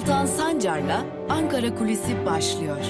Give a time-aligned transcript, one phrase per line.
[0.00, 2.84] Altan Sancar'la Ankara Kulisi başlıyor.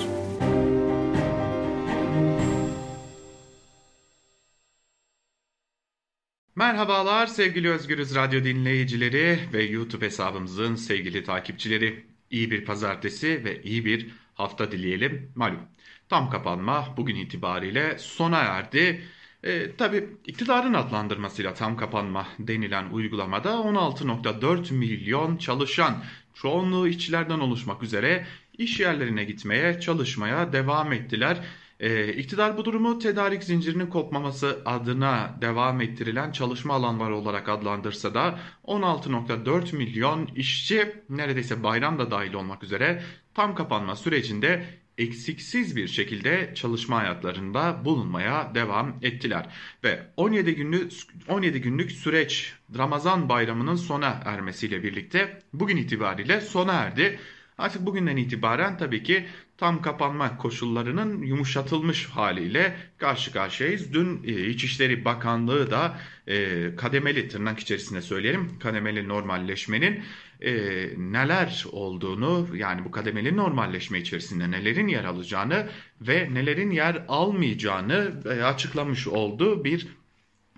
[6.54, 12.06] Merhabalar sevgili Özgürüz Radyo dinleyicileri ve YouTube hesabımızın sevgili takipçileri.
[12.30, 15.32] İyi bir pazartesi ve iyi bir hafta dileyelim.
[15.34, 15.60] Malum
[16.08, 19.02] tam kapanma bugün itibariyle sona erdi.
[19.44, 26.04] E, Tabi iktidarın adlandırmasıyla tam kapanma denilen uygulamada 16.4 milyon çalışan
[26.42, 28.26] çoğunluğu işçilerden oluşmak üzere
[28.58, 31.40] iş yerlerine gitmeye çalışmaya devam ettiler.
[31.80, 38.38] E, iktidar bu durumu tedarik zincirinin kopmaması adına devam ettirilen çalışma alanları olarak adlandırsa da
[38.66, 43.02] 16.4 milyon işçi neredeyse bayram da dahil olmak üzere
[43.34, 49.46] tam kapanma sürecinde eksiksiz bir şekilde çalışma hayatlarında bulunmaya devam ettiler.
[49.84, 50.92] Ve 17 günlük
[51.28, 57.18] 17 günlük süreç Ramazan bayramının sona ermesiyle birlikte bugün itibariyle sona erdi.
[57.58, 59.26] Artık bugünden itibaren tabii ki
[59.60, 63.94] tam kapanma koşullarının yumuşatılmış haliyle karşı karşıyayız.
[63.94, 70.02] Dün e, İçişleri Bakanlığı da e, kademeli tırnak içerisinde söyleyelim kademeli normalleşmenin
[70.40, 70.52] e,
[70.96, 75.68] neler olduğunu yani bu kademeli normalleşme içerisinde nelerin yer alacağını
[76.00, 78.12] ve nelerin yer almayacağını
[78.44, 79.86] açıklamış olduğu bir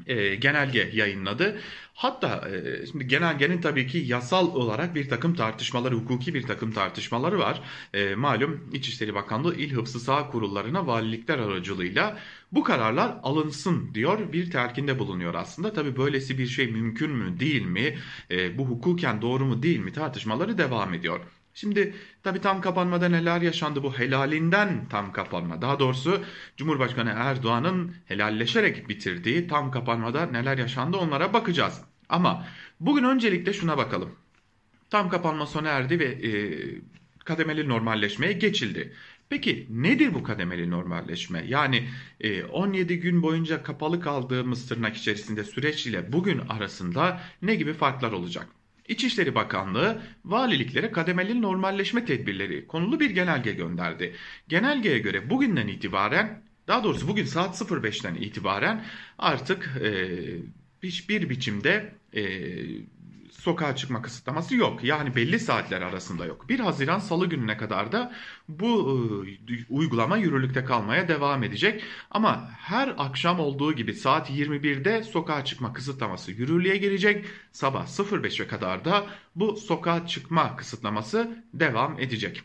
[0.07, 1.61] e, genelge yayınladı.
[1.95, 7.39] Hatta e, şimdi genelgenin tabii ki yasal olarak bir takım tartışmaları, hukuki bir takım tartışmaları
[7.39, 7.63] var.
[7.95, 12.19] E, malum İçişleri Bakanlığı İl Hıfzı Sağ Kurullarına valilikler aracılığıyla
[12.53, 15.73] bu kararlar alınsın diyor bir telkinde bulunuyor aslında.
[15.73, 17.99] Tabii böylesi bir şey mümkün mü değil mi,
[18.31, 21.21] e, bu hukuken doğru mu değil mi tartışmaları devam ediyor.
[21.55, 25.63] Şimdi tabi tam kapanmada neler yaşandı bu helalinden tam kapanma.
[25.63, 26.25] Daha doğrusu
[26.57, 31.81] Cumhurbaşkanı Erdoğan'ın helalleşerek bitirdiği tam kapanmada neler yaşandı onlara bakacağız.
[32.09, 32.47] Ama
[32.81, 34.15] bugün öncelikle şuna bakalım.
[34.91, 36.31] Tam kapanma sona erdi ve e,
[37.25, 38.93] kademeli normalleşmeye geçildi.
[39.29, 41.45] Peki nedir bu kademeli normalleşme?
[41.49, 41.89] Yani
[42.21, 48.13] e, 17 gün boyunca kapalı kaldığımız tırnak içerisinde süreç ile bugün arasında ne gibi farklar
[48.13, 48.49] olacak?
[48.89, 54.15] İçişleri Bakanlığı valiliklere kademeli normalleşme tedbirleri konulu bir genelge gönderdi.
[54.49, 58.85] Genelgeye göre bugünden itibaren daha doğrusu bugün saat 05'ten itibaren
[59.19, 60.19] artık e,
[60.83, 62.23] hiçbir biçimde e,
[63.33, 64.85] sokağa çıkma kısıtlaması yok.
[64.85, 66.49] Yani belli saatler arasında yok.
[66.49, 68.13] 1 Haziran Salı gününe kadar da
[68.49, 68.99] bu
[69.49, 71.83] e, uygulama yürürlükte kalmaya devam edecek.
[72.11, 77.25] Ama her akşam olduğu gibi saat 21'de sokağa çıkma kısıtlaması yürürlüğe girecek.
[77.53, 79.07] Sabah 05'e kadar da
[79.37, 82.43] bu sokağa çıkma kısıtlaması devam edecek.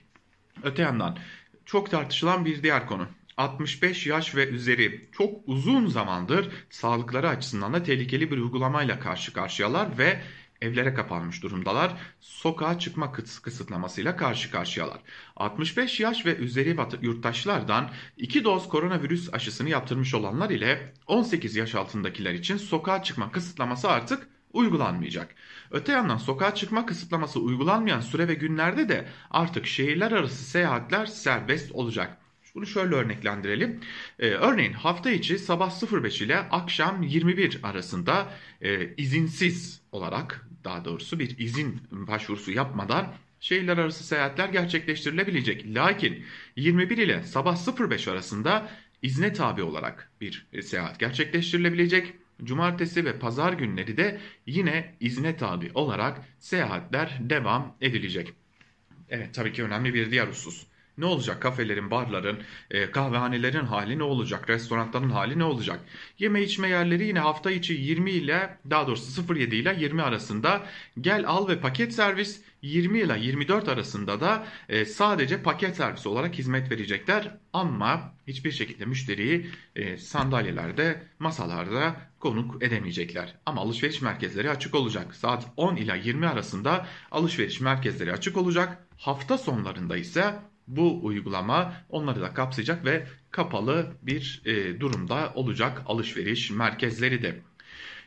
[0.63, 1.17] Öte yandan
[1.65, 3.07] çok tartışılan bir diğer konu.
[3.37, 9.97] 65 yaş ve üzeri çok uzun zamandır sağlıkları açısından da tehlikeli bir uygulamayla karşı karşıyalar
[9.97, 10.21] ve
[10.61, 11.97] evlere kapanmış durumdalar.
[12.19, 14.99] Sokağa çıkma kısıtlamasıyla karşı karşıyalar.
[15.35, 22.33] 65 yaş ve üzeri yurttaşlardan 2 doz koronavirüs aşısını yaptırmış olanlar ile 18 yaş altındakiler
[22.33, 25.35] için sokağa çıkma kısıtlaması artık uygulanmayacak.
[25.71, 31.71] Öte yandan sokağa çıkma kısıtlaması uygulanmayan süre ve günlerde de artık şehirler arası seyahatler serbest
[31.71, 32.17] olacak.
[32.57, 33.79] Bunu şöyle örneklendirelim.
[34.19, 41.19] Ee, örneğin hafta içi sabah 05 ile akşam 21 arasında e, izinsiz olarak daha doğrusu
[41.19, 45.65] bir izin başvurusu yapmadan şehirler arası seyahatler gerçekleştirilebilecek.
[45.65, 46.25] Lakin
[46.55, 48.69] 21 ile sabah 05 arasında
[49.01, 52.13] izne tabi olarak bir seyahat gerçekleştirilebilecek.
[52.43, 58.33] Cumartesi ve pazar günleri de yine izne tabi olarak seyahatler devam edilecek.
[59.09, 60.67] Evet tabii ki önemli bir diğer husus.
[60.97, 61.41] Ne olacak?
[61.41, 62.39] Kafelerin, barların,
[62.71, 64.49] e, kahvehanelerin hali ne olacak?
[64.49, 65.79] Restoranların hali ne olacak?
[66.19, 70.65] Yeme içme yerleri yine hafta içi 20 ile daha doğrusu 07 ile 20 arasında
[71.01, 76.35] gel al ve paket servis 20 ile 24 arasında da e, sadece paket servis olarak
[76.35, 77.37] hizmet verecekler.
[77.53, 83.35] Ama hiçbir şekilde müşteriyi e, sandalyelerde, masalarda konuk edemeyecekler.
[83.45, 85.15] Ama alışveriş merkezleri açık olacak.
[85.15, 88.87] Saat 10 ile 20 arasında alışveriş merkezleri açık olacak.
[88.97, 90.35] Hafta sonlarında ise
[90.67, 97.41] bu uygulama onları da kapsayacak ve kapalı bir e, durumda olacak alışveriş merkezleri de.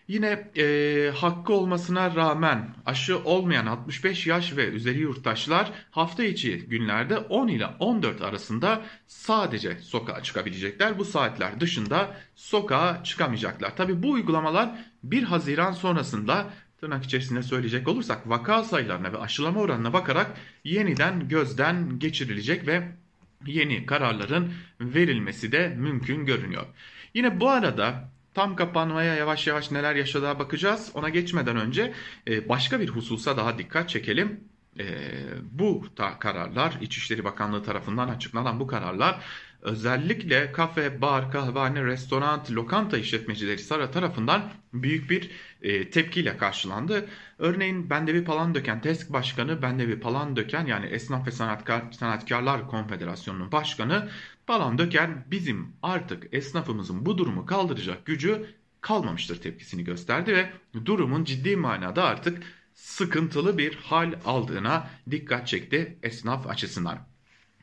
[0.09, 7.19] Yine e, hakkı olmasına rağmen aşı olmayan 65 yaş ve üzeri yurttaşlar hafta içi günlerde
[7.19, 10.99] 10 ile 14 arasında sadece sokağa çıkabilecekler.
[10.99, 13.77] Bu saatler dışında sokağa çıkamayacaklar.
[13.77, 14.71] Tabi bu uygulamalar
[15.03, 16.47] 1 Haziran sonrasında
[16.81, 20.31] tırnak içerisinde söyleyecek olursak vaka sayılarına ve aşılama oranına bakarak
[20.65, 22.89] yeniden gözden geçirilecek ve
[23.47, 26.67] yeni kararların verilmesi de mümkün görünüyor.
[27.15, 30.91] Yine bu arada tam kapanmaya yavaş yavaş neler yaşadığa bakacağız.
[30.95, 31.93] Ona geçmeden önce
[32.29, 34.41] e, başka bir hususa daha dikkat çekelim.
[34.79, 34.85] e,
[35.51, 35.85] bu
[36.19, 39.21] kararlar İçişleri Bakanlığı tarafından açıklanan bu kararlar
[39.63, 45.31] özellikle kafe, bar, kahvehane, restoran, lokanta işletmecileri Sara tarafından büyük bir
[45.63, 47.09] e, tepkiyle karşılandı.
[47.39, 54.09] Örneğin Bendevi Palandöken TESK Başkanı Bendevi Palandöken yani Esnaf ve Sanatkar, Sanatkarlar Konfederasyonu'nun başkanı
[54.47, 58.47] Palandöken bizim artık esnafımızın bu durumu kaldıracak gücü
[58.81, 60.51] kalmamıştır tepkisini gösterdi ve
[60.85, 62.43] durumun ciddi manada artık
[62.75, 67.10] sıkıntılı bir hal aldığına dikkat çekti esnaf açısından.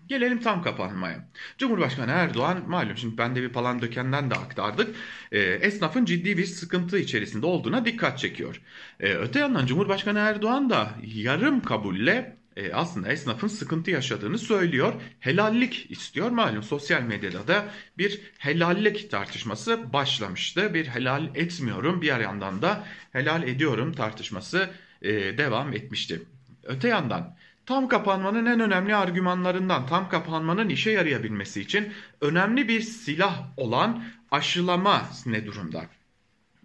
[0.07, 1.30] Gelelim tam kapanmaya.
[1.57, 4.95] Cumhurbaşkanı Erdoğan malum şimdi ben de bir palan dökenden de aktardık.
[5.31, 8.62] E, esnafın ciddi bir sıkıntı içerisinde olduğuna dikkat çekiyor.
[9.00, 14.94] E, öte yandan Cumhurbaşkanı Erdoğan da yarım kabulle e, aslında esnafın sıkıntı yaşadığını söylüyor.
[15.19, 16.30] Helallik istiyor.
[16.30, 17.65] Malum sosyal medyada da
[17.98, 20.74] bir helallik tartışması başlamıştı.
[20.74, 24.69] Bir helal etmiyorum bir yandan da helal ediyorum tartışması
[25.01, 26.21] e, devam etmişti.
[26.63, 27.38] Öte yandan
[27.68, 35.10] tam kapanmanın en önemli argümanlarından tam kapanmanın işe yarayabilmesi için önemli bir silah olan aşılama
[35.25, 35.86] ne durumda?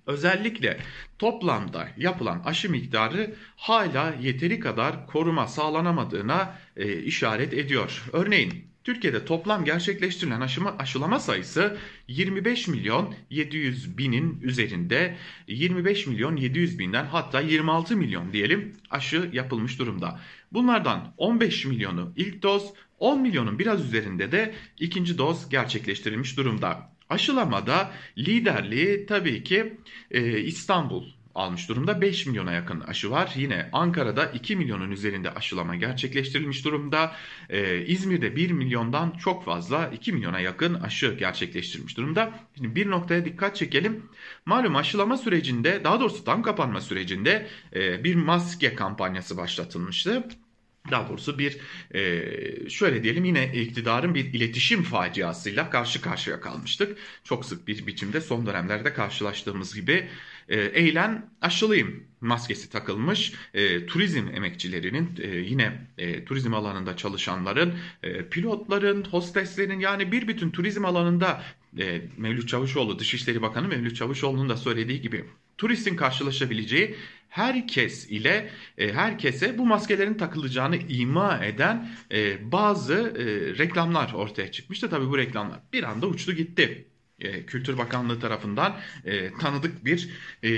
[0.06, 0.80] Özellikle
[1.18, 8.04] toplamda yapılan aşı miktarı hala yeteri kadar koruma sağlanamadığına e, işaret ediyor.
[8.12, 11.76] Örneğin Türkiye'de toplam gerçekleştirilen aşıma, aşılama sayısı
[12.08, 19.78] 25 milyon 700 binin üzerinde 25 milyon 700 binden hatta 26 milyon diyelim aşı yapılmış
[19.78, 20.20] durumda.
[20.52, 26.92] Bunlardan 15 milyonu ilk doz 10 milyonun biraz üzerinde de ikinci doz gerçekleştirilmiş durumda.
[27.08, 29.78] Aşılamada liderliği tabii ki
[30.10, 32.00] e, İstanbul almış durumda.
[32.00, 33.32] 5 milyona yakın aşı var.
[33.36, 37.12] Yine Ankara'da 2 milyonun üzerinde aşılama gerçekleştirilmiş durumda.
[37.50, 42.32] Ee, İzmir'de 1 milyondan çok fazla 2 milyona yakın aşı gerçekleştirilmiş durumda.
[42.56, 44.02] Şimdi bir noktaya dikkat çekelim.
[44.46, 50.24] Malum aşılama sürecinde daha doğrusu tam kapanma sürecinde e, bir maske kampanyası başlatılmıştı.
[50.90, 51.58] Daha doğrusu bir
[51.94, 56.98] e, şöyle diyelim yine iktidarın bir iletişim faciasıyla karşı karşıya kalmıştık.
[57.24, 60.08] Çok sık bir biçimde son dönemlerde karşılaştığımız gibi
[60.52, 68.28] e, eğlen aşılıyım maskesi takılmış e, turizm emekçilerinin e, yine e, turizm alanında çalışanların e,
[68.28, 71.42] pilotların hosteslerin yani bir bütün turizm alanında
[71.78, 75.24] e, Mevlüt Çavuşoğlu Dışişleri Bakanı Mevlüt Çavuşoğlu'nun da söylediği gibi
[75.58, 76.96] turistin karşılaşabileceği
[77.28, 83.24] herkes ile e, herkese bu maskelerin takılacağını ima eden e, bazı e,
[83.58, 84.90] reklamlar ortaya çıkmıştı.
[84.90, 86.91] Tabii bu reklamlar bir anda uçtu gitti.
[87.24, 90.10] E, Kültür Bakanlığı tarafından e, tanıdık bir
[90.42, 90.50] e,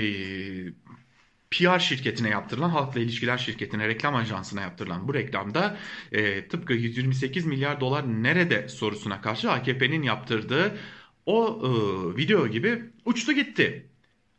[1.51, 5.77] PR şirketine yaptırılan, halkla ilişkiler şirketine, reklam ajansına yaptırılan bu reklamda
[6.11, 10.77] e, tıpkı 128 milyar dolar nerede sorusuna karşı AKP'nin yaptırdığı
[11.25, 11.69] o e,
[12.17, 13.89] video gibi uçtu gitti.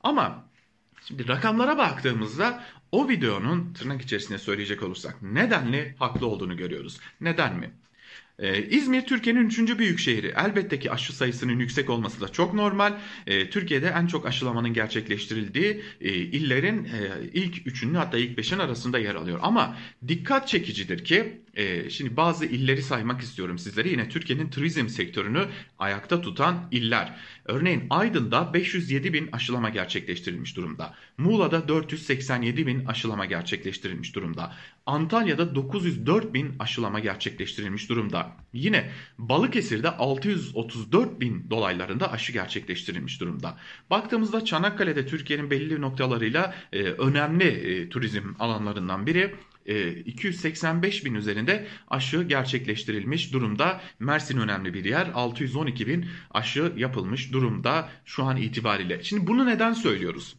[0.02, 0.49] Ama
[1.05, 7.00] şimdi rakamlara baktığımızda o videonun tırnak içerisinde söyleyecek olursak nedenli haklı olduğunu görüyoruz.
[7.20, 7.70] Neden mi?
[8.38, 10.35] Ee, İzmir Türkiye'nin üçüncü büyük şehri.
[10.37, 12.93] Elbette ki aşı sayısının yüksek olması da çok normal.
[13.27, 18.99] Ee, Türkiye'de en çok aşılamanın gerçekleştirildiği e, illerin e, ilk üçünün hatta ilk beşin arasında
[18.99, 19.38] yer alıyor.
[19.43, 19.77] Ama
[20.09, 23.88] dikkat çekicidir ki e, şimdi bazı illeri saymak istiyorum sizlere.
[23.88, 25.47] Yine Türkiye'nin turizm sektörünü
[25.79, 27.17] ayakta tutan iller.
[27.48, 30.94] Örneğin Aydın'da 507 bin aşılama gerçekleştirilmiş durumda.
[31.19, 34.53] Muğla'da 487 bin aşılama gerçekleştirilmiş durumda.
[34.86, 38.32] Antalya'da 904 bin aşılama gerçekleştirilmiş durumda.
[38.53, 43.56] Yine Balıkesir'de 634 bin dolaylarında aşı gerçekleştirilmiş durumda.
[43.91, 49.34] Baktığımızda Çanakkale'de Türkiye'nin belli noktalarıyla e, önemli e, turizm alanlarından biri.
[49.67, 53.81] 285 e, bin üzerinde aşı gerçekleştirilmiş durumda.
[53.99, 55.11] Mersin önemli bir yer.
[55.15, 59.03] 612 bin aşı yapılmış durumda şu an itibariyle.
[59.03, 60.37] Şimdi bunu neden söylüyoruz?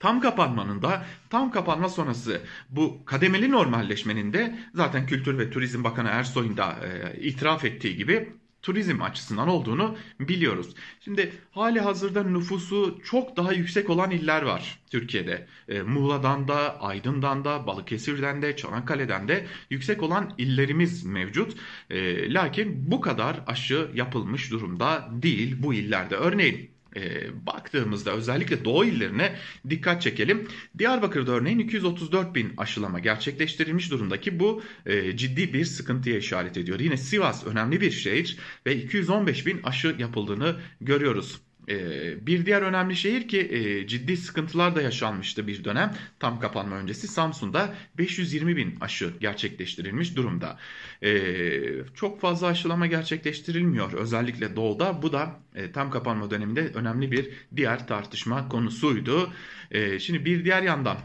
[0.00, 6.08] Tam kapanmanın da tam kapanma sonrası bu kademeli normalleşmenin de zaten Kültür ve Turizm Bakanı
[6.08, 8.32] Ersoy'un da e, itiraf ettiği gibi
[8.66, 10.74] turizm açısından olduğunu biliyoruz.
[11.00, 15.46] Şimdi hali hazırda nüfusu çok daha yüksek olan iller var Türkiye'de.
[15.68, 21.56] E, Muğla'dan da, Aydın'dan da, Balıkesir'den de, Çanakkale'den de yüksek olan illerimiz mevcut.
[21.90, 26.16] E, lakin bu kadar aşı yapılmış durumda değil bu illerde.
[26.16, 29.36] Örneğin e, baktığımızda özellikle doğu illerine
[29.70, 30.48] dikkat çekelim.
[30.78, 36.80] Diyarbakır'da örneğin 234 bin aşılama gerçekleştirilmiş durumdaki bu e, ciddi bir sıkıntıya işaret ediyor.
[36.80, 41.45] Yine Sivas önemli bir şehir ve 215 bin aşı yapıldığını görüyoruz.
[41.68, 46.76] Ee, bir diğer önemli şehir ki e, ciddi sıkıntılar da yaşanmıştı bir dönem tam kapanma
[46.76, 50.58] öncesi Samsun'da 520 bin aşı gerçekleştirilmiş durumda.
[51.02, 51.60] Ee,
[51.94, 57.86] çok fazla aşılama gerçekleştirilmiyor özellikle doğuda bu da e, tam kapanma döneminde önemli bir diğer
[57.86, 59.32] tartışma konusuydu.
[59.70, 60.98] Ee, şimdi bir diğer yandan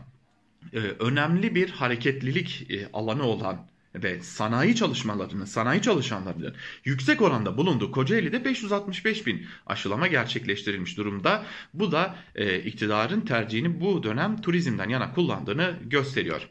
[0.74, 6.56] e, önemli bir hareketlilik alanı olan ve sanayi çalışmalarının, sanayi çalışanlarının
[6.86, 11.46] yüksek oranda bulunduğu Kocaeli'de 565 bin aşılama gerçekleştirilmiş durumda.
[11.74, 16.50] Bu da e, iktidarın tercihini bu dönem turizmden yana kullandığını gösteriyor.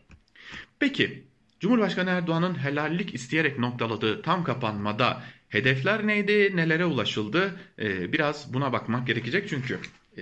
[0.78, 1.25] Peki
[1.61, 7.61] Cumhurbaşkanı Erdoğan'ın helallik isteyerek noktaladığı tam kapanmada hedefler neydi, nelere ulaşıldı?
[7.78, 9.78] Ee, biraz buna bakmak gerekecek çünkü e,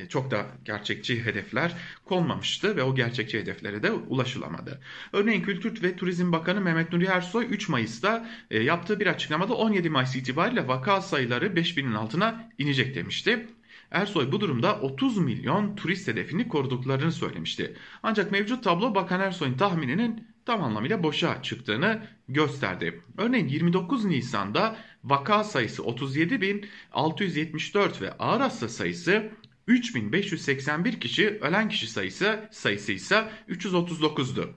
[0.09, 4.81] çok da gerçekçi hedefler konmamıştı ve o gerçekçi hedeflere de ulaşılamadı.
[5.13, 9.91] Örneğin Kültür ve Turizm Bakanı Mehmet Nuri Ersoy 3 Mayıs'ta e, yaptığı bir açıklamada 17
[9.91, 13.47] Mayıs itibariyle vaka sayıları 5000'in altına inecek demişti.
[13.91, 17.77] Ersoy bu durumda 30 milyon turist hedefini koruduklarını söylemişti.
[18.03, 23.03] Ancak mevcut tablo Bakan Ersoy'un tahmininin tam anlamıyla boşa çıktığını gösterdi.
[23.19, 29.31] Örneğin 29 Nisan'da vaka sayısı 37.674 ve ağır hasta sayısı
[29.69, 34.55] 3581 kişi, ölen kişi sayısı sayısı ise 339'du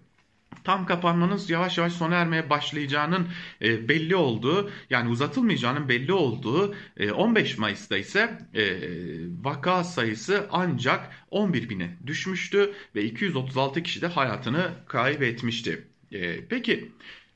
[0.63, 3.27] tam kapanmanın yavaş yavaş sona ermeye başlayacağının
[3.61, 6.75] e, belli olduğu yani uzatılmayacağının belli olduğu
[7.15, 8.63] 15 e, Mayıs'ta ise e,
[9.43, 15.87] vaka sayısı ancak 11 bine düşmüştü ve 236 kişi de hayatını kaybetmişti.
[16.49, 16.91] Peki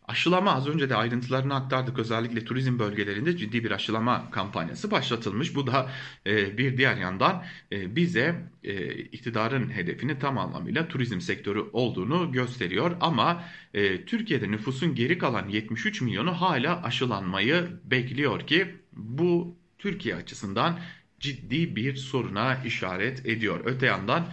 [0.07, 1.99] Aşılama az önce de ayrıntılarını aktardık.
[1.99, 5.55] Özellikle turizm bölgelerinde ciddi bir aşılama kampanyası başlatılmış.
[5.55, 5.91] Bu da
[6.27, 12.97] e, bir diğer yandan e, bize e, iktidarın hedefini tam anlamıyla turizm sektörü olduğunu gösteriyor.
[13.01, 13.43] Ama
[13.73, 20.79] e, Türkiye'de nüfusun geri kalan 73 milyonu hala aşılanmayı bekliyor ki bu Türkiye açısından
[21.19, 23.61] ciddi bir soruna işaret ediyor.
[23.65, 24.27] Öte yandan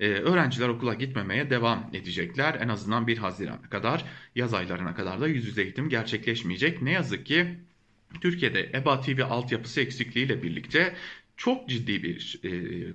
[0.00, 2.54] ee, öğrenciler okula gitmemeye devam edecekler.
[2.60, 6.82] En azından 1 Haziran'a kadar yaz aylarına kadar da yüz yüze eğitim gerçekleşmeyecek.
[6.82, 7.58] Ne yazık ki
[8.20, 10.94] Türkiye'de EBA TV altyapısı eksikliğiyle birlikte
[11.36, 12.50] çok ciddi bir e,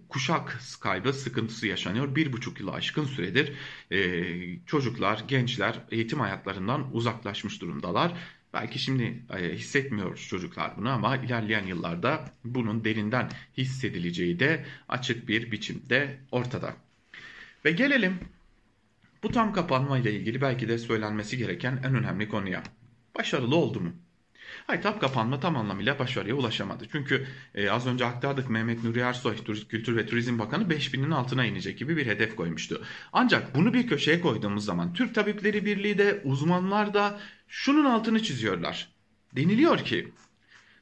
[0.10, 2.16] kuşak kaybı sıkıntısı yaşanıyor.
[2.16, 3.54] Bir buçuk yılı aşkın süredir
[3.92, 8.14] e, çocuklar, gençler eğitim hayatlarından uzaklaşmış durumdalar.
[8.54, 15.52] Belki şimdi e, hissetmiyor çocuklar bunu ama ilerleyen yıllarda bunun derinden hissedileceği de açık bir
[15.52, 16.76] biçimde ortada.
[17.66, 18.20] Ve gelelim
[19.24, 22.64] bu tam kapanma ile ilgili belki de söylenmesi gereken en önemli konuya.
[23.18, 23.94] Başarılı oldu mu?
[24.68, 26.86] Hayır tam kapanma tam anlamıyla başarıya ulaşamadı.
[26.92, 29.36] Çünkü e, az önce aktardık Mehmet Nuri Ersoy
[29.70, 32.84] Kültür ve Turizm Bakanı 5000'in altına inecek gibi bir hedef koymuştu.
[33.14, 38.90] Ancak bunu bir köşeye koyduğumuz zaman Türk Tabipleri Birliği de uzmanlar da şunun altını çiziyorlar.
[39.36, 40.14] Deniliyor ki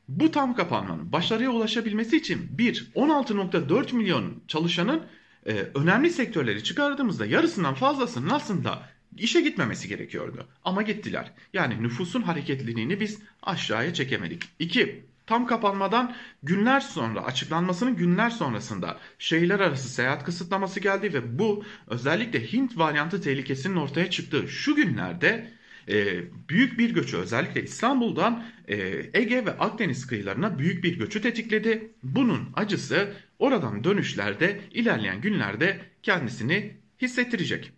[0.08, 5.06] bu tam kapanmanın başarıya ulaşabilmesi için bir 16.4 milyon çalışanın
[5.48, 10.48] e, önemli sektörleri çıkardığımızda yarısından fazlasının aslında işe gitmemesi gerekiyordu.
[10.64, 11.32] Ama gittiler.
[11.54, 14.44] Yani nüfusun hareketliliğini biz aşağıya çekemedik.
[14.60, 15.06] 2.
[15.28, 22.54] Tam kapanmadan günler sonra açıklanmasının günler sonrasında şehirler arası seyahat kısıtlaması geldi ve bu özellikle
[22.54, 25.52] Hint varyantı tehlikesinin ortaya çıktığı şu günlerde
[25.90, 28.78] e, büyük bir göçü özellikle İstanbul'dan e,
[29.14, 31.92] Ege ve Akdeniz kıyılarına büyük bir göçü tetikledi.
[32.04, 37.72] Bunun acısı oradan dönüşlerde ilerleyen günlerde kendisini hissettirecek.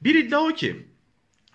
[0.00, 0.86] Bir iddia o ki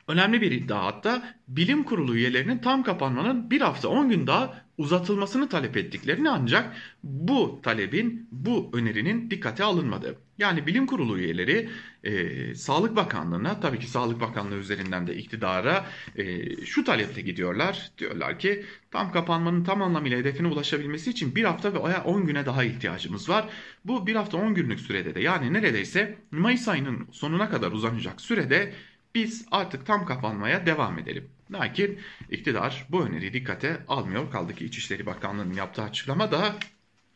[0.07, 5.50] önemli bir iddia hatta bilim kurulu üyelerinin tam kapanmanın bir hafta 10 gün daha uzatılmasını
[5.50, 10.17] talep ettiklerini ancak bu talebin, bu önerinin dikkate alınmadı.
[10.38, 11.69] Yani bilim kurulu üyeleri
[12.03, 15.85] e, Sağlık Bakanlığı'na tabii ki Sağlık Bakanlığı üzerinden de iktidara
[16.15, 17.91] e, şu talepte gidiyorlar.
[17.97, 22.63] Diyorlar ki tam kapanmanın tam anlamıyla hedefine ulaşabilmesi için bir hafta ve 10 güne daha
[22.63, 23.50] ihtiyacımız var.
[23.85, 28.73] Bu bir hafta 10 günlük sürede de yani neredeyse Mayıs ayının sonuna kadar uzanacak sürede
[29.15, 31.29] biz artık tam kapanmaya devam edelim.
[31.51, 34.31] Lakin iktidar bu öneriyi dikkate almıyor.
[34.31, 36.55] Kaldı ki İçişleri Bakanlığı'nın yaptığı açıklama da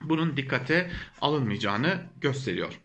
[0.01, 2.79] bunun dikkate alınmayacağını gösteriyor.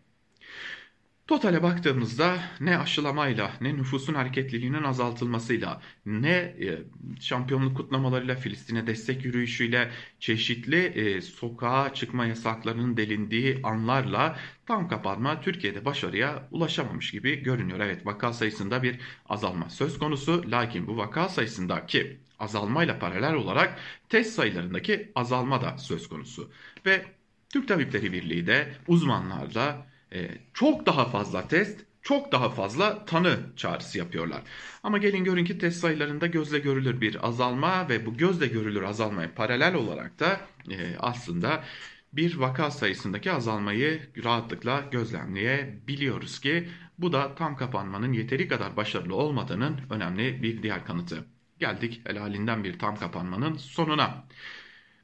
[1.31, 6.79] Totale baktığımızda ne aşılamayla, ne nüfusun hareketliliğinin azaltılmasıyla, ne e,
[7.19, 15.85] şampiyonluk kutlamalarıyla, Filistin'e destek yürüyüşüyle, çeşitli e, sokağa çıkma yasaklarının delindiği anlarla tam kapanma Türkiye'de
[15.85, 17.79] başarıya ulaşamamış gibi görünüyor.
[17.79, 24.33] Evet vaka sayısında bir azalma söz konusu lakin bu vaka sayısındaki azalmayla paralel olarak test
[24.33, 26.51] sayılarındaki azalma da söz konusu.
[26.85, 27.05] Ve
[27.49, 29.90] Türk Tabipleri Birliği de uzmanlarla
[30.53, 34.41] çok daha fazla test, çok daha fazla tanı çağrısı yapıyorlar.
[34.83, 39.33] Ama gelin görün ki test sayılarında gözle görülür bir azalma ve bu gözle görülür azalmaya
[39.35, 41.63] paralel olarak da e, aslında
[42.13, 49.81] bir vaka sayısındaki azalmayı rahatlıkla gözlemleyebiliyoruz ki bu da tam kapanmanın yeteri kadar başarılı olmadığının
[49.89, 51.25] önemli bir diğer kanıtı.
[51.59, 54.27] Geldik helalinden bir tam kapanmanın sonuna.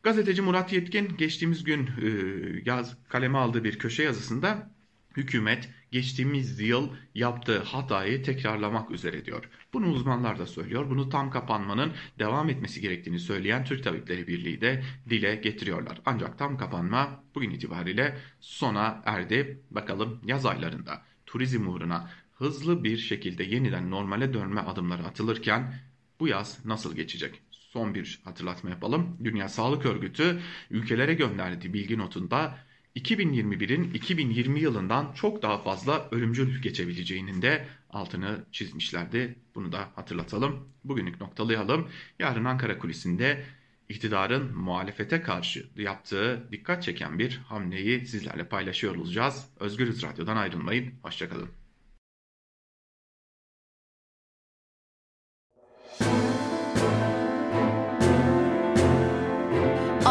[0.03, 2.09] Gazeteci Murat Yetkin geçtiğimiz gün e,
[2.65, 4.69] yaz kaleme aldığı bir köşe yazısında
[5.17, 9.50] Hükümet geçtiğimiz yıl yaptığı hatayı tekrarlamak üzere diyor.
[9.74, 10.89] Bunu uzmanlar da söylüyor.
[10.89, 16.01] Bunu tam kapanmanın devam etmesi gerektiğini söyleyen Türk Tabipleri Birliği de dile getiriyorlar.
[16.05, 19.62] Ancak tam kapanma bugün itibariyle sona erdi.
[19.71, 25.74] Bakalım yaz aylarında turizm uğruna hızlı bir şekilde yeniden normale dönme adımları atılırken
[26.19, 27.41] bu yaz nasıl geçecek?
[27.51, 29.17] Son bir hatırlatma yapalım.
[29.24, 32.57] Dünya Sağlık Örgütü ülkelere gönderdiği bilgi notunda
[32.96, 39.36] 2021'in 2020 yılından çok daha fazla ölümcül geçebileceğinin de altını çizmişlerdi.
[39.56, 40.70] Bunu da hatırlatalım.
[40.84, 41.89] Bugünlük noktalayalım.
[42.20, 43.44] Yarın Ankara kulisinde
[43.89, 49.46] iktidarın muhalefete karşı yaptığı dikkat çeken bir hamleyi sizlerle paylaşıyor olacağız.
[49.60, 50.94] Özgürüz Radyo'dan ayrılmayın.
[51.03, 51.50] Hoşçakalın.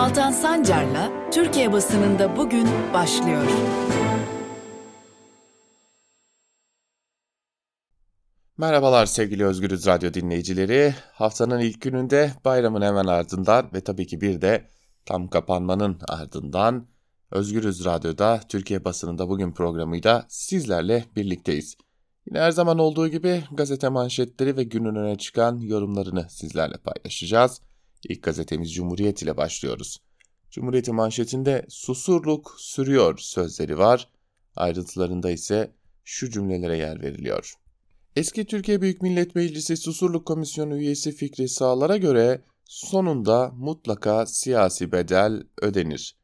[0.06, 3.42] Altan Sancar'la Türkiye basınında bugün başlıyor.
[8.58, 10.94] Merhabalar sevgili Özgürüz Radyo dinleyicileri.
[11.12, 14.70] Haftanın ilk gününde bayramın hemen ardından ve tabii ki bir de
[15.06, 16.86] tam kapanmanın ardından
[17.30, 21.76] Özgürüz Radyo'da Türkiye basınında bugün programıyla sizlerle birlikteyiz.
[22.26, 27.60] Yine her zaman olduğu gibi gazete manşetleri ve günün öne çıkan yorumlarını sizlerle paylaşacağız.
[28.08, 29.98] İlk gazetemiz Cumhuriyet ile başlıyoruz.
[30.50, 34.08] Cumhuriyet'in manşetinde susurluk sürüyor sözleri var.
[34.56, 35.72] Ayrıntılarında ise
[36.04, 37.54] şu cümlelere yer veriliyor.
[38.16, 45.42] Eski Türkiye Büyük Millet Meclisi Susurluk Komisyonu üyesi Fikri Sağlar'a göre sonunda mutlaka siyasi bedel
[45.62, 46.16] ödenir.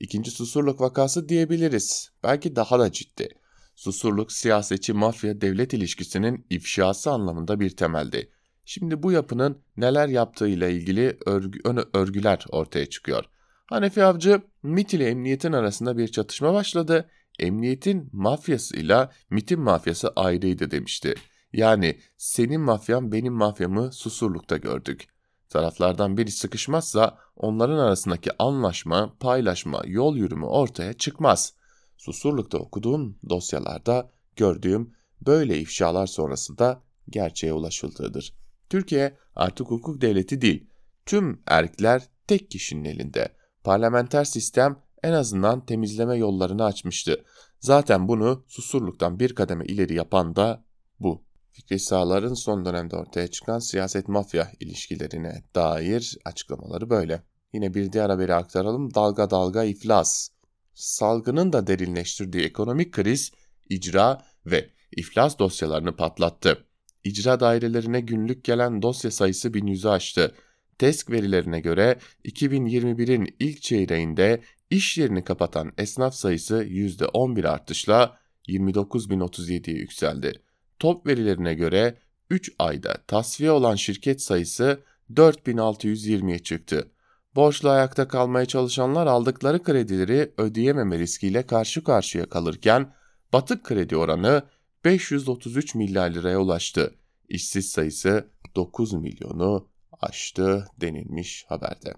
[0.00, 2.10] İkinci Susurluk vakası diyebiliriz.
[2.22, 3.28] Belki daha da ciddi.
[3.76, 8.30] Susurluk siyasetçi mafya devlet ilişkisinin ifşası anlamında bir temeldi.
[8.68, 11.60] Şimdi bu yapının neler yaptığıyla ilgili örgü,
[11.94, 13.24] örgüler ortaya çıkıyor.
[13.66, 17.08] Hanefi Avcı, MIT ile emniyetin arasında bir çatışma başladı.
[17.38, 21.14] Emniyetin mafyasıyla MIT'in mafyası ayrıydı demişti.
[21.52, 25.08] Yani senin mafyan benim mafyamı susurlukta gördük.
[25.48, 31.54] Taraflardan biri sıkışmazsa onların arasındaki anlaşma, paylaşma, yol yürümü ortaya çıkmaz.
[31.96, 34.94] Susurlukta okuduğum dosyalarda gördüğüm
[35.26, 38.45] böyle ifşalar sonrasında gerçeğe ulaşıldığıdır.
[38.70, 40.66] Türkiye artık hukuk devleti değil.
[41.06, 43.28] Tüm erkler tek kişinin elinde.
[43.64, 47.24] Parlamenter sistem en azından temizleme yollarını açmıştı.
[47.60, 50.64] Zaten bunu susurluktan bir kademe ileri yapan da
[51.00, 51.26] bu.
[51.52, 57.22] Fikri Sağlar'ın son dönemde ortaya çıkan siyaset mafya ilişkilerine dair açıklamaları böyle.
[57.52, 58.94] Yine bir diğer haberi aktaralım.
[58.94, 60.28] Dalga dalga iflas.
[60.74, 63.30] Salgının da derinleştirdiği ekonomik kriz
[63.68, 66.66] icra ve iflas dosyalarını patlattı.
[67.06, 70.34] İcra dairelerine günlük gelen dosya sayısı 1100'ü aştı.
[70.78, 74.40] TESK verilerine göre 2021'in ilk çeyreğinde
[74.70, 80.32] iş yerini kapatan esnaf sayısı %11 artışla 29.037'ye yükseldi.
[80.78, 81.98] Top verilerine göre
[82.30, 84.80] 3 ayda tasfiye olan şirket sayısı
[85.14, 86.90] 4620'ye çıktı.
[87.34, 92.92] Borçlu ayakta kalmaya çalışanlar aldıkları kredileri ödeyememe riskiyle karşı karşıya kalırken
[93.32, 94.42] batık kredi oranı
[94.86, 96.94] 533 milyar liraya ulaştı.
[97.28, 99.68] İşsiz sayısı 9 milyonu
[100.00, 101.94] aştı denilmiş haberde.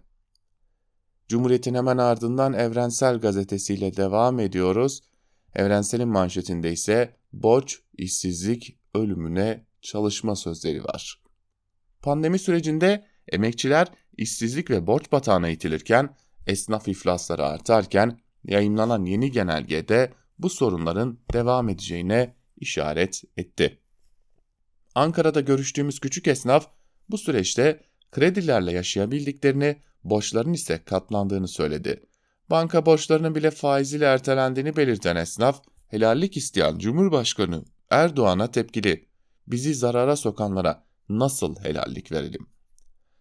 [1.29, 5.01] Cumhuriyet'in hemen ardından Evrensel gazetesiyle devam ediyoruz.
[5.55, 11.23] Evrensel'in manşetinde ise borç, işsizlik, ölümüne çalışma sözleri var.
[12.03, 20.51] Pandemi sürecinde emekçiler işsizlik ve borç batağına itilirken, esnaf iflasları artarken yayınlanan yeni genelgede bu
[20.51, 23.79] sorunların devam edeceğine işaret etti.
[24.95, 26.67] Ankara'da görüştüğümüz küçük esnaf
[27.11, 27.81] bu süreçte
[28.13, 32.07] kredilerle yaşayabildiklerini, borçların ise katlandığını söyledi.
[32.51, 39.09] Banka borçlarının bile faiziyle ertelendiğini belirten esnaf, helallik isteyen Cumhurbaşkanı Erdoğan'a tepkili.
[39.47, 42.47] Bizi zarara sokanlara nasıl helallik verelim?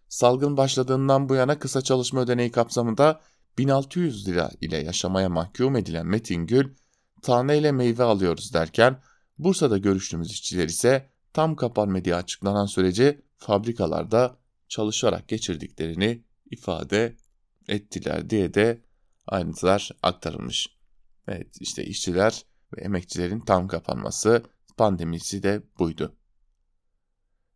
[0.08, 3.20] Salgın başladığından bu yana kısa çalışma ödeneği kapsamında
[3.58, 6.74] 1600 lira ile yaşamaya mahkum edilen Metin Gül,
[7.22, 9.00] taneyle meyve alıyoruz derken
[9.38, 17.16] Bursa'da görüştüğümüz işçiler ise tam kapanma diye açıklanan süreci fabrikalarda çalışarak geçirdiklerini ifade
[17.68, 18.82] ettiler diye de
[19.26, 20.68] ayrıntılar aktarılmış.
[21.28, 22.44] Evet işte işçiler
[22.76, 24.42] ve emekçilerin tam kapanması
[24.76, 26.16] pandemisi de buydu.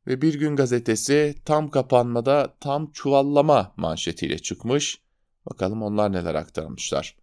[0.06, 5.02] Ve Bir Gün Gazetesi tam kapanmada tam çuvallama manşetiyle çıkmış.
[5.50, 7.16] Bakalım onlar neler aktarmışlar.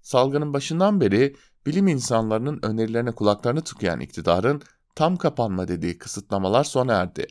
[0.00, 1.36] Salgının başından beri
[1.70, 4.62] bilim insanlarının önerilerine kulaklarını tıkayan iktidarın
[4.94, 7.26] tam kapanma dediği kısıtlamalar sona erdi.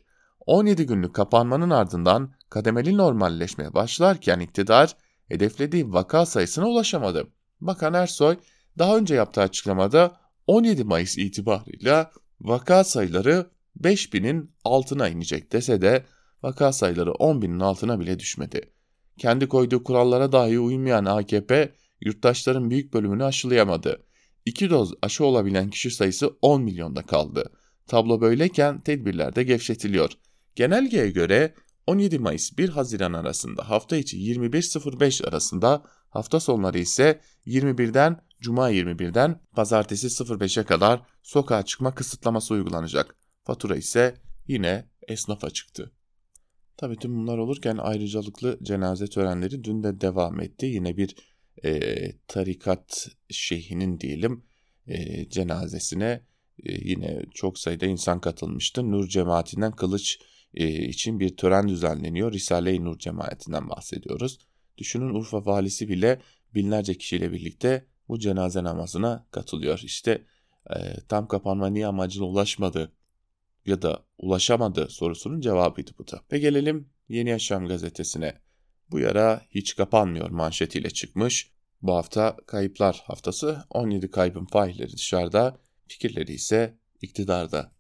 [0.46, 4.96] 17 günlük kapanmanın ardından kademeli normalleşmeye başlarken iktidar
[5.28, 7.28] hedeflediği vaka sayısına ulaşamadı.
[7.62, 8.38] Bakan Ersoy
[8.78, 13.50] daha önce yaptığı açıklamada 17 Mayıs itibarıyla vaka sayıları
[13.82, 16.06] 5000'in altına inecek dese de
[16.44, 18.74] vaka sayıları 10.000'in altına bile düşmedi.
[19.18, 24.09] Kendi koyduğu kurallara dahi uymayan AKP yurttaşların büyük bölümünü aşılayamadı.
[24.50, 27.52] İki doz aşı olabilen kişi sayısı 10 milyonda kaldı.
[27.88, 30.12] Tablo böyleyken tedbirler de gevşetiliyor.
[30.56, 31.54] Genelgeye göre
[31.88, 39.42] 17 Mayıs 1 Haziran arasında hafta içi 21.05 arasında hafta sonları ise 21'den Cuma 21'den
[39.56, 43.16] Pazartesi 05'e kadar sokağa çıkma kısıtlaması uygulanacak.
[43.44, 44.16] Fatura ise
[44.48, 45.92] yine esnafa çıktı.
[46.78, 50.66] Tabii tüm bunlar olurken ayrıcalıklı cenaze törenleri dün de devam etti.
[50.66, 51.16] Yine bir
[51.66, 54.44] e, tarikat şeyhinin diyelim
[54.88, 56.22] e, cenazesine
[56.64, 58.92] e, yine çok sayıda insan katılmıştı.
[58.92, 60.20] Nur cemaatinden kılıç
[60.54, 62.32] e, için bir tören düzenleniyor.
[62.32, 64.40] Risale-i Nur cemaatinden bahsediyoruz.
[64.78, 66.22] Düşünün Urfa valisi bile
[66.56, 69.82] binlerce kişiyle birlikte bu cenaze namazına katılıyor.
[69.84, 70.26] İşte
[70.70, 70.76] e,
[71.08, 72.92] tam kapanma niye amacına ulaşmadı
[73.66, 76.22] ya da ulaşamadı sorusunun cevabıydı bu da.
[76.32, 78.34] Ve gelelim Yeni Yaşam gazetesine.
[78.92, 81.52] Bu yara hiç kapanmıyor manşetiyle çıkmış.
[81.82, 87.72] Bu hafta kayıplar haftası 17 kaybın failleri dışarıda, fikirleri ise iktidarda.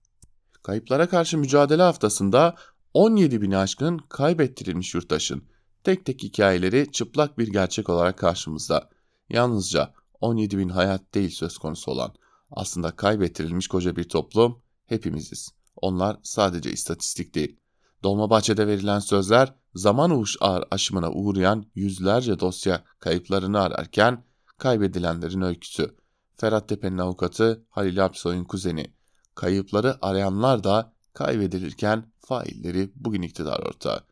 [0.63, 2.55] Kayıplara karşı mücadele haftasında
[2.93, 5.43] 17 bin aşkın kaybettirilmiş yurttaşın
[5.83, 8.89] tek tek hikayeleri çıplak bir gerçek olarak karşımızda.
[9.29, 12.13] Yalnızca 17 bin hayat değil söz konusu olan.
[12.51, 15.49] Aslında kaybettirilmiş koca bir toplum hepimiziz.
[15.75, 17.59] Onlar sadece istatistik değil.
[18.03, 20.25] Dolmabahçe'de verilen sözler zaman
[20.71, 24.23] aşımına uğrayan yüzlerce dosya kayıplarını ararken
[24.57, 25.95] kaybedilenlerin öyküsü.
[26.35, 28.93] Ferhat Tepe'nin avukatı Halil Apsoy'un kuzeni.
[29.35, 34.03] Kayıpları arayanlar da kaybedilirken failleri bugün iktidar ortağı.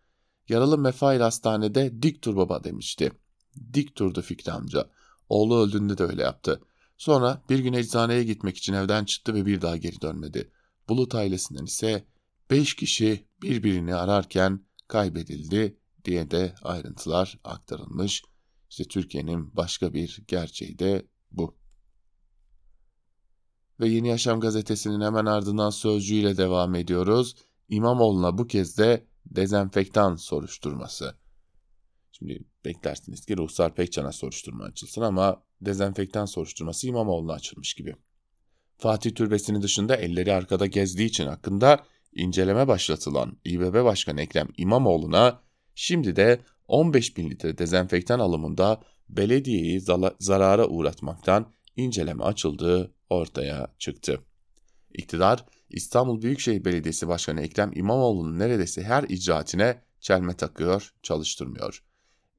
[0.50, 3.12] Yaralı mefail hastanede dik dur baba demişti.
[3.74, 4.90] Dik durdu Fikri amca.
[5.30, 6.62] Oğlu öldüğünde de öyle yaptı.
[6.98, 10.52] Sonra bir gün eczaneye gitmek için evden çıktı ve bir daha geri dönmedi.
[10.90, 12.06] Bulut ailesinden ise
[12.52, 18.24] beş kişi birbirini ararken kaybedildi diye de ayrıntılar aktarılmış.
[18.70, 21.58] İşte Türkiye'nin başka bir gerçeği de bu.
[23.80, 27.36] Ve Yeni Yaşam gazetesinin hemen ardından sözcüğüyle devam ediyoruz.
[27.70, 31.16] İmamoğlu'na bu kez de dezenfektan soruşturması.
[32.12, 37.96] Şimdi beklersiniz ki Ruhsar Pekcan'a soruşturma açılsın ama dezenfektan soruşturması İmamoğlu'na açılmış gibi.
[38.78, 45.42] Fatih Türbesi'nin dışında elleri arkada gezdiği için hakkında inceleme başlatılan İBB Başkanı Ekrem İmamoğlu'na
[45.76, 49.82] şimdi de 15 bin litre dezenfektan alımında belediyeyi
[50.20, 54.22] zarara uğratmaktan inceleme açıldığı ortaya çıktı.
[54.94, 61.84] İktidar, İstanbul Büyükşehir Belediyesi Başkanı Ekrem İmamoğlu'nun neredeyse her icraatine çelme takıyor, çalıştırmıyor.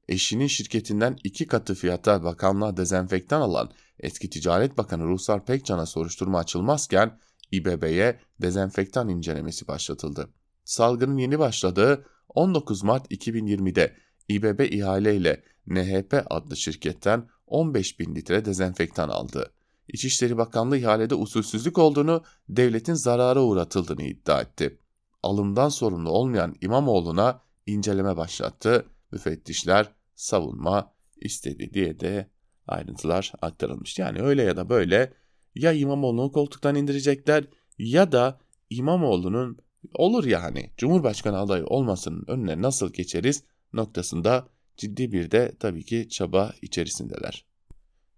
[0.07, 7.19] Eşinin şirketinden iki katı fiyata bakanlığa dezenfektan alan eski Ticaret Bakanı Ruhsar Pekcan'a soruşturma açılmazken
[7.51, 10.29] İBB'ye dezenfektan incelemesi başlatıldı.
[10.63, 13.95] Salgının yeni başladığı 19 Mart 2020'de
[14.29, 19.51] İBB ihaleyle NHP adlı şirketten 15 bin litre dezenfektan aldı.
[19.87, 24.79] İçişleri Bakanlığı ihalede usulsüzlük olduğunu, devletin zarara uğratıldığını iddia etti.
[25.23, 28.85] Alımdan sorumlu olmayan İmamoğlu'na inceleme başlattı.
[29.11, 32.29] Müfettişler savunma istedi diye de
[32.67, 33.99] ayrıntılar aktarılmış.
[33.99, 35.13] Yani öyle ya da böyle
[35.59, 37.45] ya İmamoğlu'nu koltuktan indirecekler
[37.77, 39.57] ya da İmamoğlu'nun
[39.93, 43.43] olur yani Cumhurbaşkanı adayı olmasının önüne nasıl geçeriz
[43.73, 47.45] noktasında ciddi bir de tabii ki çaba içerisindeler.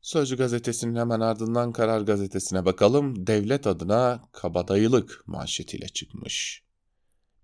[0.01, 3.27] Sözcü gazetesinin hemen ardından Karar gazetesine bakalım.
[3.27, 6.63] Devlet adına kabadayılık manşetiyle çıkmış.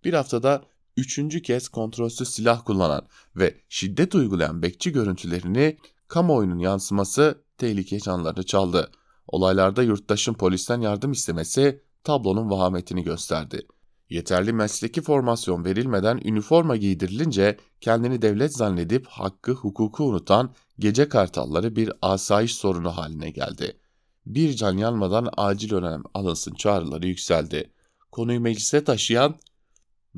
[0.03, 0.63] Bir haftada
[0.97, 8.91] üçüncü kez kontrolsüz silah kullanan ve şiddet uygulayan bekçi görüntülerini kamuoyunun yansıması tehlike çanlarını çaldı.
[9.27, 13.67] Olaylarda yurttaşın polisten yardım istemesi tablonun vahametini gösterdi.
[14.09, 21.91] Yeterli mesleki formasyon verilmeden üniforma giydirilince kendini devlet zannedip hakkı hukuku unutan gece kartalları bir
[22.01, 23.77] asayiş sorunu haline geldi.
[24.25, 27.71] Bir can yanmadan acil önem alınsın çağrıları yükseldi.
[28.11, 29.35] Konuyu meclise taşıyan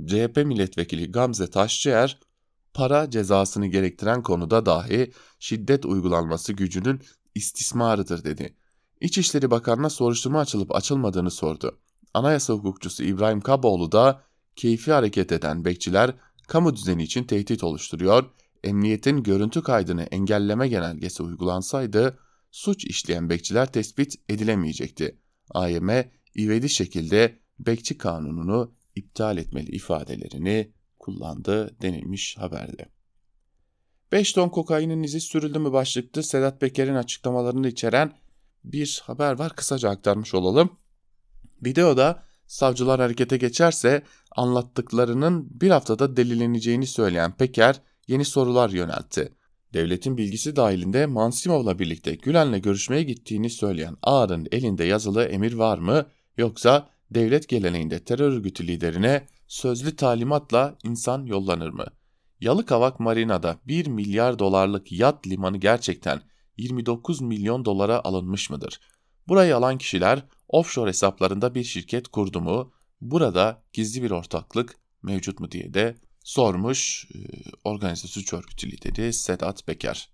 [0.08, 2.20] CHP milletvekili Gamze Taşçıer,
[2.74, 7.02] para cezasını gerektiren konuda dahi şiddet uygulanması gücünün
[7.36, 8.56] istismarıdır dedi.
[9.02, 11.80] İçişleri Bakanı'na soruşturma açılıp açılmadığını sordu.
[12.14, 14.24] Anayasa hukukçusu İbrahim Kaboğlu da
[14.56, 16.14] keyfi hareket eden bekçiler
[16.48, 18.30] kamu düzeni için tehdit oluşturuyor,
[18.64, 22.20] emniyetin görüntü kaydını engelleme genelgesi uygulansaydı
[22.52, 25.18] suç işleyen bekçiler tespit edilemeyecekti.
[25.50, 25.90] AYM
[26.38, 32.90] ivedi şekilde bekçi kanununu iptal etmeli ifadelerini kullandı denilmiş haberde.
[34.12, 38.14] 5 ton kokainin izi sürüldü mü başlıklı Sedat Peker'in açıklamalarını içeren
[38.64, 40.70] bir haber var kısaca aktarmış olalım.
[41.66, 44.04] Videoda savcılar harekete geçerse
[44.36, 49.34] anlattıklarının bir haftada delileneceğini söyleyen Peker yeni sorular yöneltti.
[49.74, 56.06] Devletin bilgisi dahilinde Mansimov'la birlikte Gülen'le görüşmeye gittiğini söyleyen Ağar'ın elinde yazılı emir var mı
[56.38, 61.86] yoksa devlet geleneğinde terör örgütü liderine sözlü talimatla insan yollanır mı?
[62.40, 66.22] Yalıkavak Marina'da 1 milyar dolarlık yat limanı gerçekten
[66.60, 68.80] 29 milyon dolara alınmış mıdır?
[69.28, 72.72] Burayı alan kişiler offshore hesaplarında bir şirket kurdu mu?
[73.02, 77.18] Burada gizli bir ortaklık mevcut mu diye de sormuş e,
[77.64, 80.10] organize suç örgütü lideri Sedat Peker.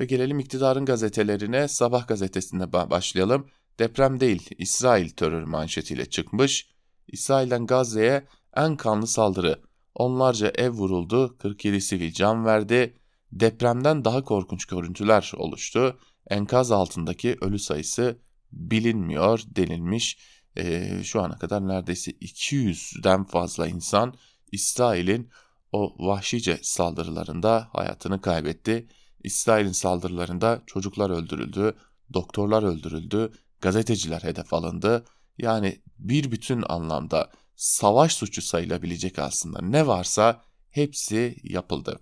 [0.00, 3.46] Ve gelelim iktidarın gazetelerine Sabah gazetesinde başlayalım.
[3.78, 6.68] Deprem değil İsrail terör manşetiyle çıkmış.
[7.08, 9.62] İsrail'den Gazze'ye en kanlı saldırı.
[9.94, 12.94] Onlarca ev vuruldu, 47 sivil can verdi.
[13.34, 15.98] Depremden daha korkunç görüntüler oluştu.
[16.30, 18.18] Enkaz altındaki ölü sayısı
[18.52, 20.18] bilinmiyor denilmiş.
[20.56, 24.14] E, şu ana kadar neredeyse 200'den fazla insan
[24.52, 25.30] İsrail'in
[25.72, 28.88] o vahşice saldırılarında hayatını kaybetti.
[29.24, 31.74] İsrail'in saldırılarında çocuklar öldürüldü,
[32.12, 35.04] doktorlar öldürüldü, gazeteciler hedef alındı.
[35.38, 42.00] Yani bir bütün anlamda savaş suçu sayılabilecek aslında ne varsa hepsi yapıldı.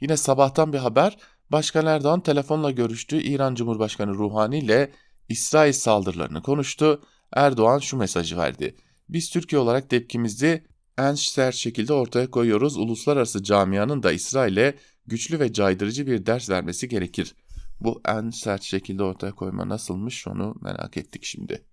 [0.00, 1.16] Yine sabahtan bir haber
[1.52, 3.22] Başkan Erdoğan telefonla görüştü.
[3.22, 4.92] İran Cumhurbaşkanı Ruhani ile
[5.28, 7.02] İsrail saldırılarını konuştu.
[7.32, 8.76] Erdoğan şu mesajı verdi.
[9.08, 10.64] Biz Türkiye olarak tepkimizi
[10.98, 12.76] en sert şekilde ortaya koyuyoruz.
[12.76, 14.74] Uluslararası camianın da İsrail'e
[15.06, 17.34] güçlü ve caydırıcı bir ders vermesi gerekir.
[17.80, 21.64] Bu en sert şekilde ortaya koyma nasılmış onu merak ettik şimdi.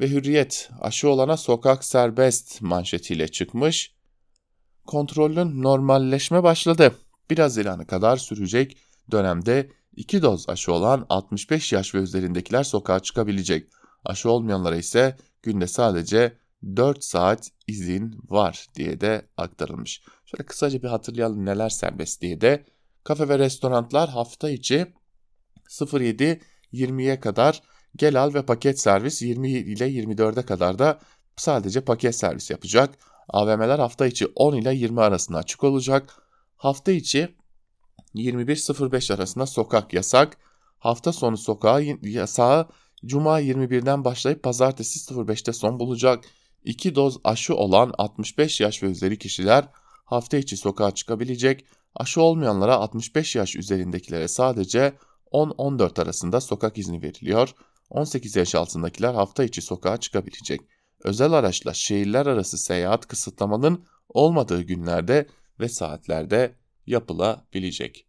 [0.00, 3.94] Ve Hürriyet aşı olana sokak serbest manşetiyle çıkmış.
[4.86, 6.94] Kontrolün normalleşme başladı.
[7.30, 8.76] Biraz ilanı kadar sürecek
[9.10, 13.70] dönemde 2 doz aşı olan 65 yaş ve üzerindekiler sokağa çıkabilecek.
[14.04, 16.38] Aşı olmayanlara ise günde sadece
[16.76, 20.02] 4 saat izin var diye de aktarılmış.
[20.26, 22.64] Şöyle kısaca bir hatırlayalım neler serbest diye de.
[23.04, 24.92] Kafe ve restoranlar hafta içi
[25.68, 27.62] 07-20'ye kadar
[27.96, 31.00] gel al ve paket servis 20 ile 24'e kadar da
[31.36, 32.98] sadece paket servis yapacak.
[33.28, 36.27] AVM'ler hafta içi 10 ile 20 arasında açık olacak.
[36.58, 37.34] Hafta içi
[38.14, 40.36] 21.05 arasında sokak yasak.
[40.78, 42.68] Hafta sonu sokağa yasağı
[43.06, 46.24] Cuma 21'den başlayıp pazartesi 05'te son bulacak.
[46.64, 49.68] 2 doz aşı olan 65 yaş ve üzeri kişiler
[50.04, 51.64] hafta içi sokağa çıkabilecek.
[51.94, 54.92] Aşı olmayanlara 65 yaş üzerindekilere sadece
[55.32, 57.54] 10-14 arasında sokak izni veriliyor.
[57.90, 60.60] 18 yaş altındakiler hafta içi sokağa çıkabilecek.
[61.04, 65.26] Özel araçla şehirler arası seyahat kısıtlamanın olmadığı günlerde
[65.60, 66.54] ve saatlerde
[66.86, 68.06] yapılabilecek.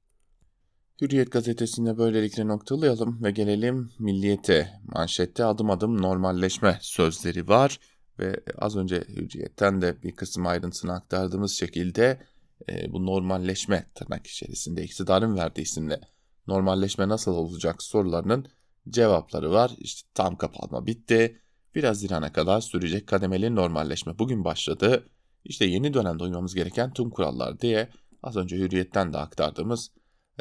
[1.02, 4.70] Hürriyet gazetesinde böylelikle noktalayalım ve gelelim Milliyet'e.
[4.84, 7.80] Manşette adım adım normalleşme sözleri var
[8.20, 12.22] ve az önce Hürriyet'ten de bir kısım ayrıntısını aktardığımız şekilde
[12.70, 16.00] e, bu normalleşme tırnak içerisinde iktidarın verdiği isimle
[16.48, 18.46] normalleşme nasıl olacak sorularının
[18.90, 19.72] cevapları var.
[19.78, 21.42] İşte tam kapanma bitti.
[21.76, 25.10] Biraz İran'a kadar sürecek kademeli normalleşme bugün başladı.
[25.46, 27.90] İşte yeni dönemde uymamız gereken tüm kurallar diye
[28.24, 29.92] az önce Hürriyet'ten de aktardığımız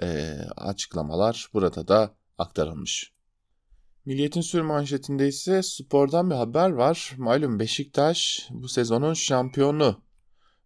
[0.02, 3.12] e, açıklamalar burada da aktarılmış.
[4.04, 7.14] Milliyetin sür manşetinde ise spordan bir haber var.
[7.18, 10.00] Malum Beşiktaş bu sezonun şampiyonu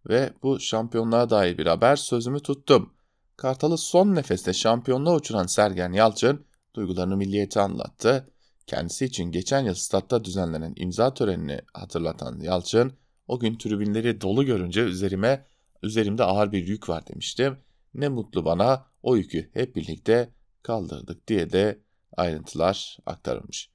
[0.09, 2.93] ve bu şampiyonluğa dair bir haber sözümü tuttum.
[3.37, 8.29] Kartal'ı son nefeste şampiyonluğa uçuran Sergen Yalçın duygularını milliyete anlattı.
[8.67, 12.93] Kendisi için geçen yıl statta düzenlenen imza törenini hatırlatan Yalçın,
[13.27, 15.45] o gün tribünleri dolu görünce üzerime
[15.83, 17.57] üzerimde ağır bir yük var demiştim.
[17.93, 20.29] Ne mutlu bana o yükü hep birlikte
[20.63, 21.79] kaldırdık diye de
[22.17, 23.69] ayrıntılar aktarılmış.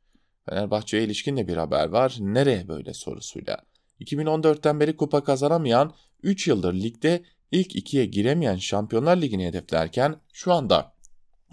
[0.49, 2.17] Fenerbahçe'ye ilişkin de bir haber var.
[2.21, 3.59] Nereye böyle sorusuyla.
[4.01, 10.93] 2014'ten beri kupa kazanamayan, 3 yıldır ligde ilk ikiye giremeyen Şampiyonlar Ligi'ni hedeflerken şu anda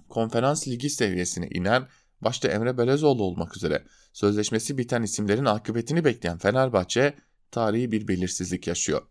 [0.09, 1.87] konferans ligi seviyesine inen
[2.21, 7.13] başta Emre Belezoğlu olmak üzere sözleşmesi biten isimlerin akıbetini bekleyen Fenerbahçe
[7.51, 9.01] tarihi bir belirsizlik yaşıyor.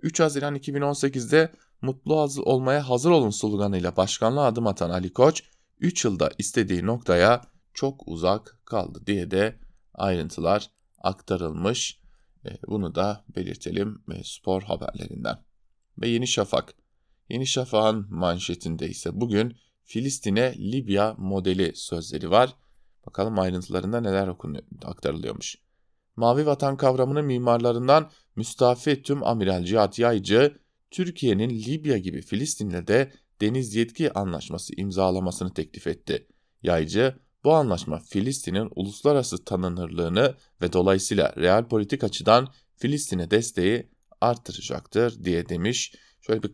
[0.00, 1.52] 3 Haziran 2018'de
[1.82, 5.42] mutlu olmaya hazır olun sloganıyla başkanlığa adım atan Ali Koç
[5.80, 7.42] 3 yılda istediği noktaya
[7.74, 9.58] çok uzak kaldı diye de
[9.94, 12.00] ayrıntılar aktarılmış.
[12.44, 15.44] E, bunu da belirtelim e, spor haberlerinden.
[15.98, 16.74] Ve Yeni Şafak.
[17.28, 22.54] Yeni Şafak'ın manşetinde ise bugün Filistin'e Libya modeli sözleri var.
[23.06, 25.56] Bakalım ayrıntılarında neler okunuyor, aktarılıyormuş.
[26.16, 30.58] Mavi vatan kavramının mimarlarından Müstafi Tüm Amiral Cihat Yaycı,
[30.90, 36.26] Türkiye'nin Libya gibi Filistin'le de deniz yetki anlaşması imzalamasını teklif etti.
[36.62, 45.48] Yaycı, Bu anlaşma Filistin'in uluslararası tanınırlığını ve dolayısıyla real politik açıdan Filistin'e desteği artıracaktır diye
[45.48, 45.94] demiş.
[46.20, 46.52] Şöyle bir,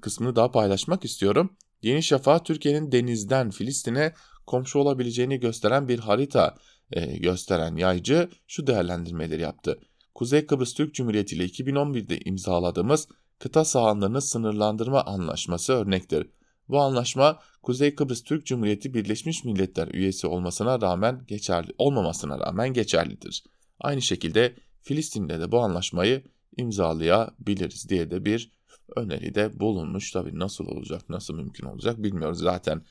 [0.00, 1.56] kısmını daha paylaşmak istiyorum.
[1.82, 4.14] Yeni Şafak Türkiye'nin denizden Filistin'e
[4.46, 6.56] komşu olabileceğini gösteren bir harita
[6.92, 9.78] e, gösteren yaycı şu değerlendirmeleri yaptı.
[10.14, 16.26] Kuzey Kıbrıs Türk Cumhuriyeti ile 2011'de imzaladığımız kıta sahanlarını sınırlandırma anlaşması örnektir.
[16.68, 23.44] Bu anlaşma Kuzey Kıbrıs Türk Cumhuriyeti Birleşmiş Milletler üyesi olmasına rağmen geçerli olmamasına rağmen geçerlidir.
[23.80, 26.22] Aynı şekilde Filistin'de de bu anlaşmayı
[26.56, 28.52] imzalayabiliriz diye de bir
[28.96, 30.10] öneride bulunmuş.
[30.10, 32.38] Tabii nasıl olacak, nasıl mümkün olacak bilmiyoruz.
[32.38, 32.82] Zaten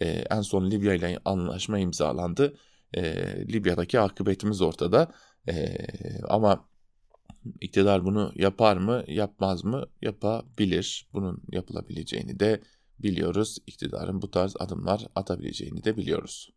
[0.00, 2.56] e, en son Libya ile anlaşma imzalandı.
[2.96, 3.02] E,
[3.52, 5.12] Libya'daki akıbetimiz ortada.
[5.48, 5.76] E,
[6.28, 6.68] ama
[7.60, 9.86] iktidar bunu yapar mı, yapmaz mı?
[10.02, 11.08] Yapabilir.
[11.12, 12.60] Bunun yapılabileceğini de
[12.98, 13.58] biliyoruz.
[13.66, 16.50] İktidarın bu tarz adımlar atabileceğini de biliyoruz.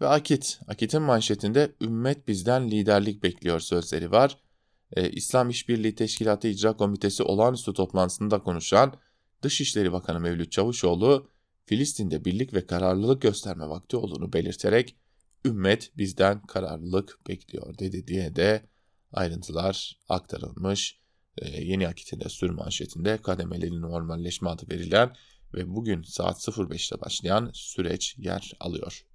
[0.00, 4.38] Ve Akit, Akit'in manşetinde ümmet bizden liderlik bekliyor sözleri var.
[4.92, 8.94] Ee, İslam İşbirliği Teşkilatı İcra Komitesi olağanüstü toplantısında konuşan
[9.42, 11.28] Dışişleri Bakanı Mevlüt Çavuşoğlu,
[11.64, 14.96] Filistin'de birlik ve kararlılık gösterme vakti olduğunu belirterek
[15.44, 18.68] ümmet bizden kararlılık bekliyor dedi diye de
[19.12, 21.02] ayrıntılar aktarılmış.
[21.38, 25.16] Ee, yeni Akit'in sür manşetinde kademeli normalleşme adı verilen
[25.54, 29.06] ve bugün saat 05'te başlayan süreç yer alıyor.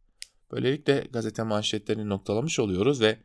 [0.52, 3.20] Böylelikle gazete manşetlerini noktalamış oluyoruz ve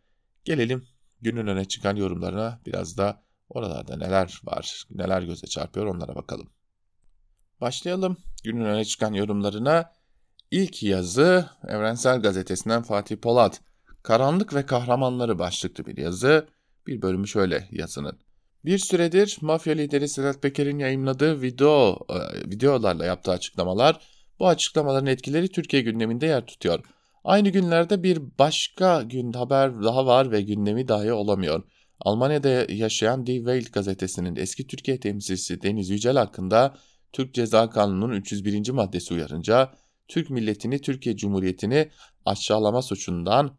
[0.44, 0.87] gelelim
[1.20, 6.50] günün öne çıkan yorumlarına biraz da oralarda neler var, neler göze çarpıyor onlara bakalım.
[7.62, 9.92] Başlayalım günün öne çıkan yorumlarına.
[10.51, 13.61] İlk yazı Evrensel Gazetesi'nden Fatih Polat.
[14.03, 16.48] Karanlık ve Kahramanları başlıklı bir yazı.
[16.87, 18.18] Bir bölümü şöyle yazının.
[18.64, 24.01] Bir süredir mafya lideri Sedat Peker'in yayınladığı video e, videolarla yaptığı açıklamalar
[24.38, 26.81] bu açıklamaların etkileri Türkiye gündeminde yer tutuyor.
[27.25, 31.62] Aynı günlerde bir başka gün haber daha var ve gündemi dahi olamıyor.
[32.01, 36.75] Almanya'da yaşayan Die Welt gazetesinin eski Türkiye temsilcisi Deniz Yücel hakkında
[37.12, 38.70] Türk Ceza Kanunu'nun 301.
[38.70, 39.72] maddesi uyarınca
[40.09, 41.90] Türk milletini Türkiye Cumhuriyeti'ni
[42.25, 43.57] aşağılama suçundan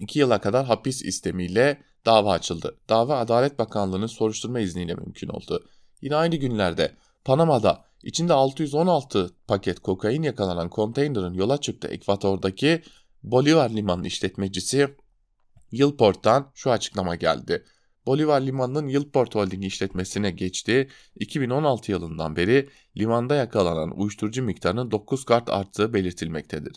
[0.00, 2.76] 2 yıla kadar hapis istemiyle dava açıldı.
[2.88, 5.64] Dava Adalet Bakanlığı'nın soruşturma izniyle mümkün oldu.
[6.02, 12.82] Yine aynı günlerde Panama'da içinde 616 paket kokain yakalanan konteynerin yola çıktı Ekvator'daki
[13.22, 14.96] Bolivar Limanı işletmecisi
[15.72, 17.64] Yılport'tan şu açıklama geldi.
[18.06, 20.88] Bolivar Limanı'nın Yılport Holding işletmesine geçti.
[21.16, 26.76] 2016 yılından beri limanda yakalanan uyuşturucu miktarının 9 kart arttığı belirtilmektedir.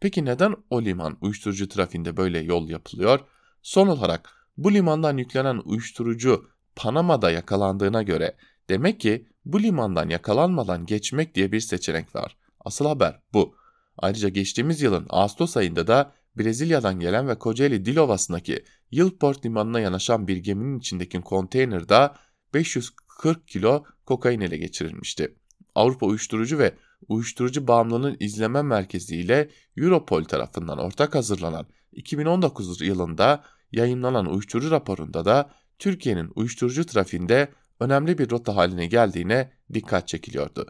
[0.00, 3.20] Peki neden o liman uyuşturucu trafiğinde böyle yol yapılıyor?
[3.62, 8.36] Son olarak bu limandan yüklenen uyuşturucu Panama'da yakalandığına göre
[8.68, 12.36] demek ki bu limandan yakalanmadan geçmek diye bir seçenek var.
[12.60, 13.54] Asıl haber bu.
[13.98, 20.36] Ayrıca geçtiğimiz yılın Ağustos ayında da Brezilya'dan gelen ve Kocaeli Dilovası'ndaki Yılport limanına yanaşan bir
[20.36, 22.16] geminin içindeki konteynerda
[22.54, 25.34] 540 kilo kokain ele geçirilmişti.
[25.74, 26.74] Avrupa Uyuşturucu ve
[27.08, 35.50] Uyuşturucu Bağımlılığının İzleme Merkezi ile Europol tarafından ortak hazırlanan 2019 yılında yayınlanan uyuşturucu raporunda da
[35.78, 37.48] Türkiye'nin uyuşturucu trafiğinde
[37.80, 40.66] önemli bir rota haline geldiğine dikkat çekiliyordu.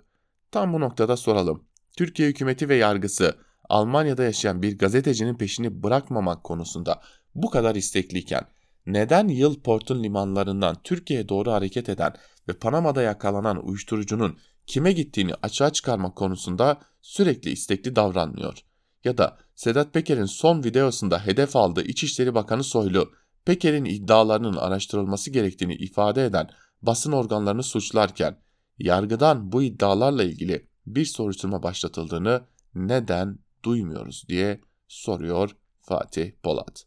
[0.51, 1.65] Tam bu noktada soralım.
[1.97, 7.01] Türkiye hükümeti ve yargısı Almanya'da yaşayan bir gazetecinin peşini bırakmamak konusunda
[7.43, 8.43] bu kadar istekliyken
[8.87, 12.15] neden Yılport'un limanlarından Türkiye'ye doğru hareket eden
[12.49, 18.59] ve Panama'da yakalanan uyuşturucunun kime gittiğini açığa çıkarmak konusunda sürekli istekli davranmıyor?
[19.05, 23.13] Ya da Sedat Peker'in son videosunda hedef aldığı İçişleri Bakanı Soylu,
[23.45, 26.51] Peker'in iddialarının araştırılması gerektiğini ifade eden
[26.83, 28.39] basın organlarını suçlarken,
[28.79, 32.43] yargıdan bu iddialarla ilgili bir soruşturma başlatıldığını
[32.75, 36.85] neden duymuyoruz diye soruyor Fatih Polat.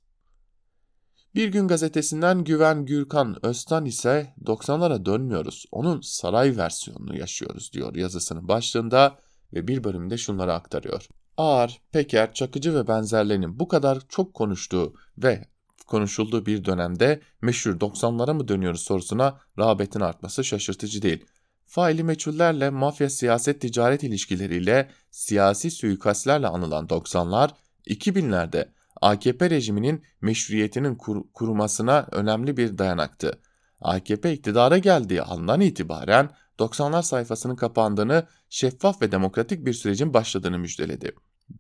[1.36, 8.48] Bir gün gazetesinden Güven Gürkan Öztan ise 90'lara dönmüyoruz, onun saray versiyonunu yaşıyoruz diyor yazısının
[8.48, 9.20] başlığında
[9.54, 11.08] ve bir bölümde şunları aktarıyor.
[11.38, 15.46] Ağar, Peker, Çakıcı ve benzerlerinin bu kadar çok konuştuğu ve
[15.88, 21.26] konuşulduğu bir dönemde meşhur 90'lara mı dönüyoruz sorusuna rağbetin artması şaşırtıcı değil.
[21.66, 27.50] Faili meçhullerle mafya siyaset ticaret ilişkileriyle siyasi suikastlerle anılan 90'lar
[27.88, 28.68] 2000'lerde
[29.02, 33.40] AKP rejiminin meşruiyetinin kur kurumasına önemli bir dayanaktı.
[33.82, 36.30] AKP iktidara geldiği andan itibaren
[36.60, 41.12] 90'lar sayfasının kapandığını, şeffaf ve demokratik bir sürecin başladığını müjdeledi.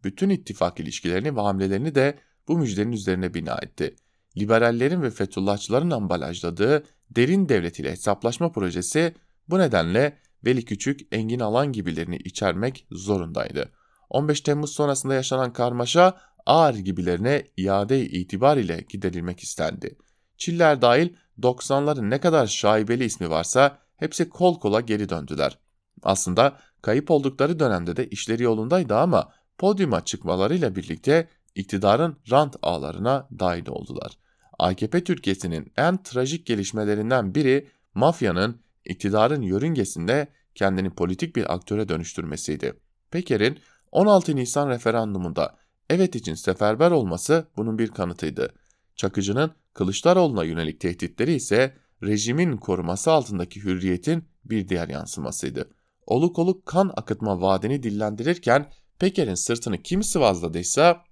[0.04, 3.96] Bütün ittifak ilişkilerini ve hamlelerini de bu müjdenin üzerine bina etti.
[4.38, 9.16] Liberallerin ve Fethullahçıların ambalajladığı derin devlet ile hesaplaşma projesi
[9.50, 13.72] bu nedenle Veli Küçük, Engin Alan gibilerini içermek zorundaydı.
[14.10, 19.98] 15 Temmuz sonrasında yaşanan karmaşa ağır gibilerine iade itibar giderilmek istendi.
[20.38, 21.10] Çiller dahil
[21.42, 25.58] 90'ların ne kadar şaibeli ismi varsa hepsi kol kola geri döndüler.
[26.04, 33.68] Aslında kayıp oldukları dönemde de işleri yolundaydı ama podyuma çıkmalarıyla birlikte iktidarın rant ağlarına dahil
[33.68, 34.12] oldular.
[34.60, 42.74] AKP Türkiye'sinin en trajik gelişmelerinden biri mafyanın iktidarın yörüngesinde kendini politik bir aktöre dönüştürmesiydi.
[43.12, 43.60] Peker'in
[43.92, 45.56] 16 Nisan referandumunda
[45.92, 48.54] evet için seferber olması bunun bir kanıtıydı.
[48.96, 55.70] Çakıcı'nın Kılıçdaroğlu'na yönelik tehditleri ise rejimin koruması altındaki hürriyetin bir diğer yansımasıydı.
[56.06, 61.04] Oluk oluk kan akıtma vaadini dillendirirken Peker'in sırtını kim sıvazladıysa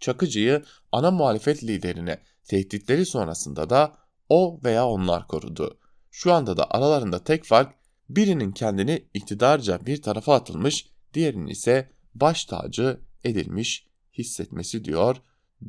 [0.00, 0.62] Çakıcı'yı
[0.92, 3.92] ana muhalefet liderine tehditleri sonrasında da
[4.28, 5.78] o veya onlar korudu.
[6.10, 7.74] Şu anda da aralarında tek fark
[8.08, 13.86] birinin kendini iktidarca bir tarafa atılmış, diğerinin ise baş tacı edilmiş
[14.18, 15.16] hissetmesi diyor.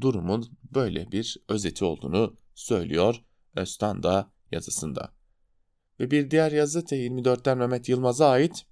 [0.01, 3.15] Durumun böyle bir özeti olduğunu söylüyor
[3.55, 5.13] Öztan da yazısında.
[5.99, 8.65] Ve bir diğer yazı T24'ten Mehmet Yılmaz'a ait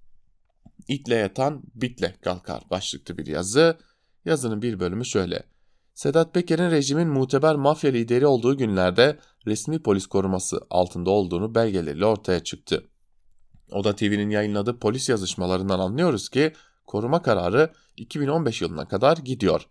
[0.87, 3.77] İtle yatan bitle kalkar başlıklı bir yazı.
[4.25, 5.43] Yazının bir bölümü şöyle.
[5.93, 12.43] Sedat Peker'in rejimin muteber mafya lideri olduğu günlerde resmi polis koruması altında olduğunu belgeleriyle ortaya
[12.43, 12.87] çıktı.
[13.71, 16.53] Oda TV'nin yayınladığı polis yazışmalarından anlıyoruz ki
[16.85, 19.67] koruma kararı 2015 yılına kadar gidiyor.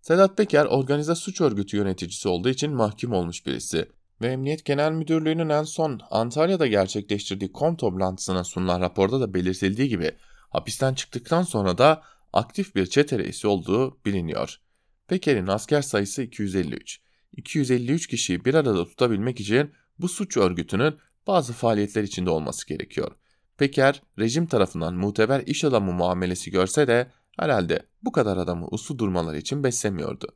[0.00, 3.88] Sedat Peker organize suç örgütü yöneticisi olduğu için mahkum olmuş birisi
[4.22, 10.12] ve Emniyet Genel Müdürlüğü'nün en son Antalya'da gerçekleştirdiği kom toplantısına sunulan raporda da belirtildiği gibi
[10.50, 12.02] hapisten çıktıktan sonra da
[12.32, 14.60] aktif bir çete reisi olduğu biliniyor.
[15.08, 17.00] Peker'in asker sayısı 253.
[17.36, 20.96] 253 kişiyi bir arada tutabilmek için bu suç örgütünün
[21.26, 23.12] bazı faaliyetler içinde olması gerekiyor.
[23.58, 29.38] Peker, rejim tarafından muteber iş adamı muamelesi görse de herhalde bu kadar adamı uslu durmaları
[29.38, 30.26] için beslemiyordu.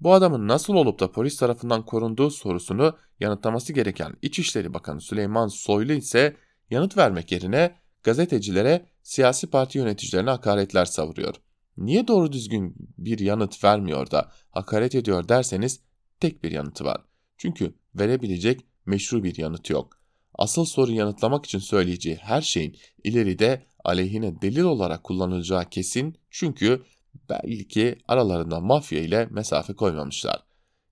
[0.00, 5.92] Bu adamın nasıl olup da polis tarafından korunduğu sorusunu yanıtlaması gereken İçişleri Bakanı Süleyman Soylu
[5.92, 6.36] ise
[6.70, 11.34] yanıt vermek yerine gazetecilere, siyasi parti yöneticilerine hakaretler savuruyor.
[11.76, 15.80] Niye doğru düzgün bir yanıt vermiyor da hakaret ediyor derseniz
[16.20, 17.04] tek bir yanıtı var.
[17.38, 19.99] Çünkü verebilecek meşru bir yanıt yok.
[20.40, 26.82] Asıl soru yanıtlamak için söyleyeceği her şeyin ileride aleyhine delil olarak kullanılacağı kesin çünkü
[27.28, 30.42] belki aralarında mafya ile mesafe koymamışlar.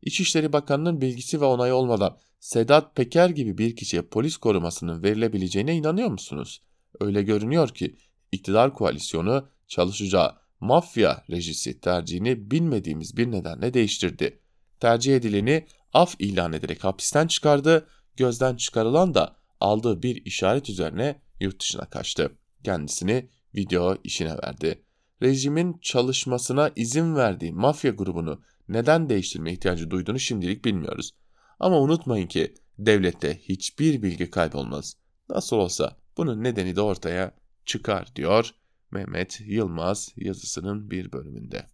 [0.03, 6.09] İçişleri Bakanı'nın bilgisi ve onayı olmadan Sedat Peker gibi bir kişiye polis korumasının verilebileceğine inanıyor
[6.09, 6.63] musunuz?
[7.01, 7.97] Öyle görünüyor ki
[8.33, 14.41] iktidar koalisyonu çalışacağı mafya rejisi tercihini bilmediğimiz bir nedenle değiştirdi.
[14.81, 17.87] Tercih edileni af ilan ederek hapisten çıkardı,
[18.17, 22.33] gözden çıkarılan da aldığı bir işaret üzerine yurt dışına kaçtı.
[22.65, 24.83] Kendisini video işine verdi.
[25.23, 31.15] Rejimin çalışmasına izin verdiği mafya grubunu neden değiştirme ihtiyacı duyduğunu şimdilik bilmiyoruz.
[31.61, 34.97] Ama unutmayın ki devlette hiçbir bilgi kaybolmaz.
[35.29, 37.35] Nasıl olsa bunun nedeni de ortaya
[37.65, 38.51] çıkar diyor
[38.91, 41.67] Mehmet Yılmaz yazısının bir bölümünde.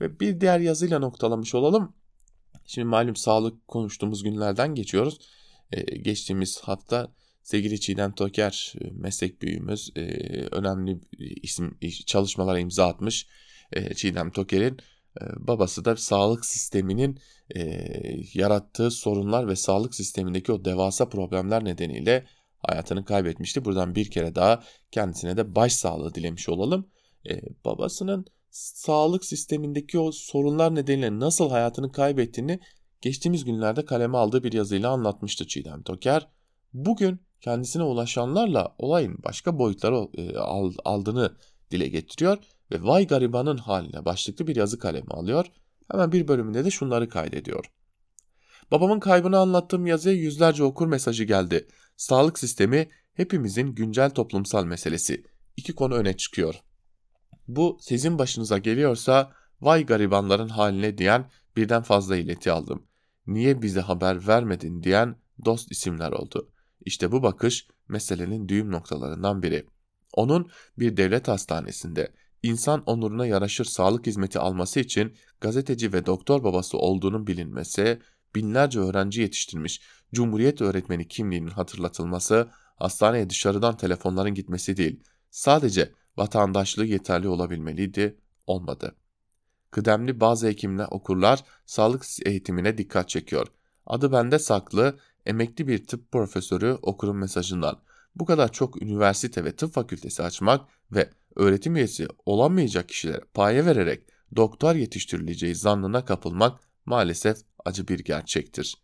[0.00, 1.92] Ve bir diğer yazıyla noktalamış olalım.
[2.64, 5.18] Şimdi malum sağlık konuştuğumuz günlerden geçiyoruz.
[5.72, 7.12] Ee, geçtiğimiz hafta
[7.42, 10.02] sevgili Çiğdem Toker e, meslek büyüğümüz e,
[10.52, 11.00] önemli
[11.42, 13.26] isim çalışmalara imza atmış.
[13.72, 14.78] E, Çiğdem Toker'in
[15.36, 17.18] babası da sağlık sisteminin
[18.34, 22.26] yarattığı sorunlar ve sağlık sistemindeki o devasa problemler nedeniyle
[22.58, 23.64] hayatını kaybetmişti.
[23.64, 26.88] Buradan bir kere daha kendisine de başsağlığı dilemiş olalım.
[27.64, 32.60] Babasının sağlık sistemindeki o sorunlar nedeniyle nasıl hayatını kaybettiğini
[33.00, 36.28] geçtiğimiz günlerde kaleme aldığı bir yazıyla anlatmıştı Çiğdem Toker.
[36.72, 40.38] Bugün kendisine ulaşanlarla olayın başka boyutları e,
[40.84, 41.36] aldığını
[41.70, 42.38] dile getiriyor
[42.72, 45.46] ve Vay Garibanın haline başlıklı bir yazı kalemi alıyor.
[45.90, 47.70] Hemen bir bölümünde de şunları kaydediyor.
[48.70, 51.68] Babamın kaybını anlattığım yazıya yüzlerce okur mesajı geldi.
[51.96, 55.24] Sağlık sistemi hepimizin güncel toplumsal meselesi.
[55.56, 56.54] İki konu öne çıkıyor.
[57.48, 62.85] Bu sizin başınıza geliyorsa vay garibanların haline diyen birden fazla ileti aldım.
[63.26, 66.50] Niye bize haber vermedin diyen dost isimler oldu.
[66.84, 69.66] İşte bu bakış meselenin düğüm noktalarından biri.
[70.12, 72.12] Onun bir devlet hastanesinde
[72.42, 78.00] insan onuruna yaraşır sağlık hizmeti alması için gazeteci ve doktor babası olduğunun bilinmesi,
[78.34, 79.80] binlerce öğrenci yetiştirmiş
[80.14, 85.00] Cumhuriyet öğretmeni kimliğinin hatırlatılması, hastaneye dışarıdan telefonların gitmesi değil,
[85.30, 88.96] sadece vatandaşlığı yeterli olabilmeliydi, olmadı.
[89.70, 93.46] Kıdemli bazı hekimler okurlar sağlık eğitimine dikkat çekiyor.
[93.86, 97.78] Adı bende saklı, emekli bir tıp profesörü okurun mesajından.
[98.16, 104.02] Bu kadar çok üniversite ve tıp fakültesi açmak ve öğretim üyesi olamayacak kişilere paye vererek
[104.36, 108.76] doktor yetiştirileceği zannına kapılmak maalesef acı bir gerçektir.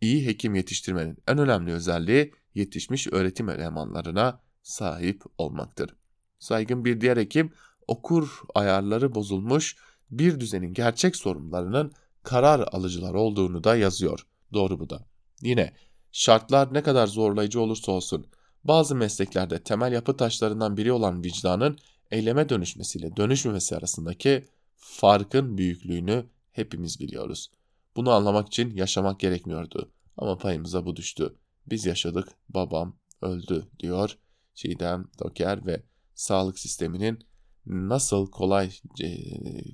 [0.00, 5.96] İyi hekim yetiştirmenin en önemli özelliği yetişmiş öğretim elemanlarına sahip olmaktır.
[6.38, 7.52] Saygın bir diğer hekim
[7.86, 9.76] okur ayarları bozulmuş
[10.18, 11.92] bir düzenin gerçek sorunlarının
[12.22, 14.26] karar alıcılar olduğunu da yazıyor.
[14.52, 15.06] Doğru bu da.
[15.42, 15.72] Yine
[16.12, 18.26] şartlar ne kadar zorlayıcı olursa olsun
[18.64, 21.78] bazı mesleklerde temel yapı taşlarından biri olan vicdanın
[22.10, 24.44] eyleme dönüşmesiyle dönüşmemesi arasındaki
[24.76, 27.50] farkın büyüklüğünü hepimiz biliyoruz.
[27.96, 31.34] Bunu anlamak için yaşamak gerekmiyordu ama payımıza bu düştü.
[31.66, 34.18] Biz yaşadık, babam öldü diyor
[34.54, 35.82] Çiğdem Doker ve
[36.14, 37.18] sağlık sisteminin
[37.66, 38.70] nasıl kolay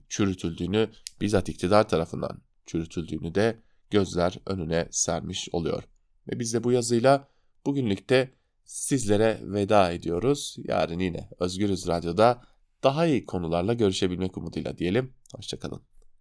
[0.08, 3.60] çürütüldüğünü bizzat iktidar tarafından çürütüldüğünü de
[3.90, 5.82] gözler önüne sermiş oluyor.
[6.28, 7.28] Ve biz de bu yazıyla
[7.66, 8.34] bugünlükte
[8.64, 10.56] sizlere veda ediyoruz.
[10.64, 12.42] Yarın yine Özgürüz Radyo'da
[12.82, 15.14] daha iyi konularla görüşebilmek umuduyla diyelim.
[15.34, 15.82] Hoşçakalın.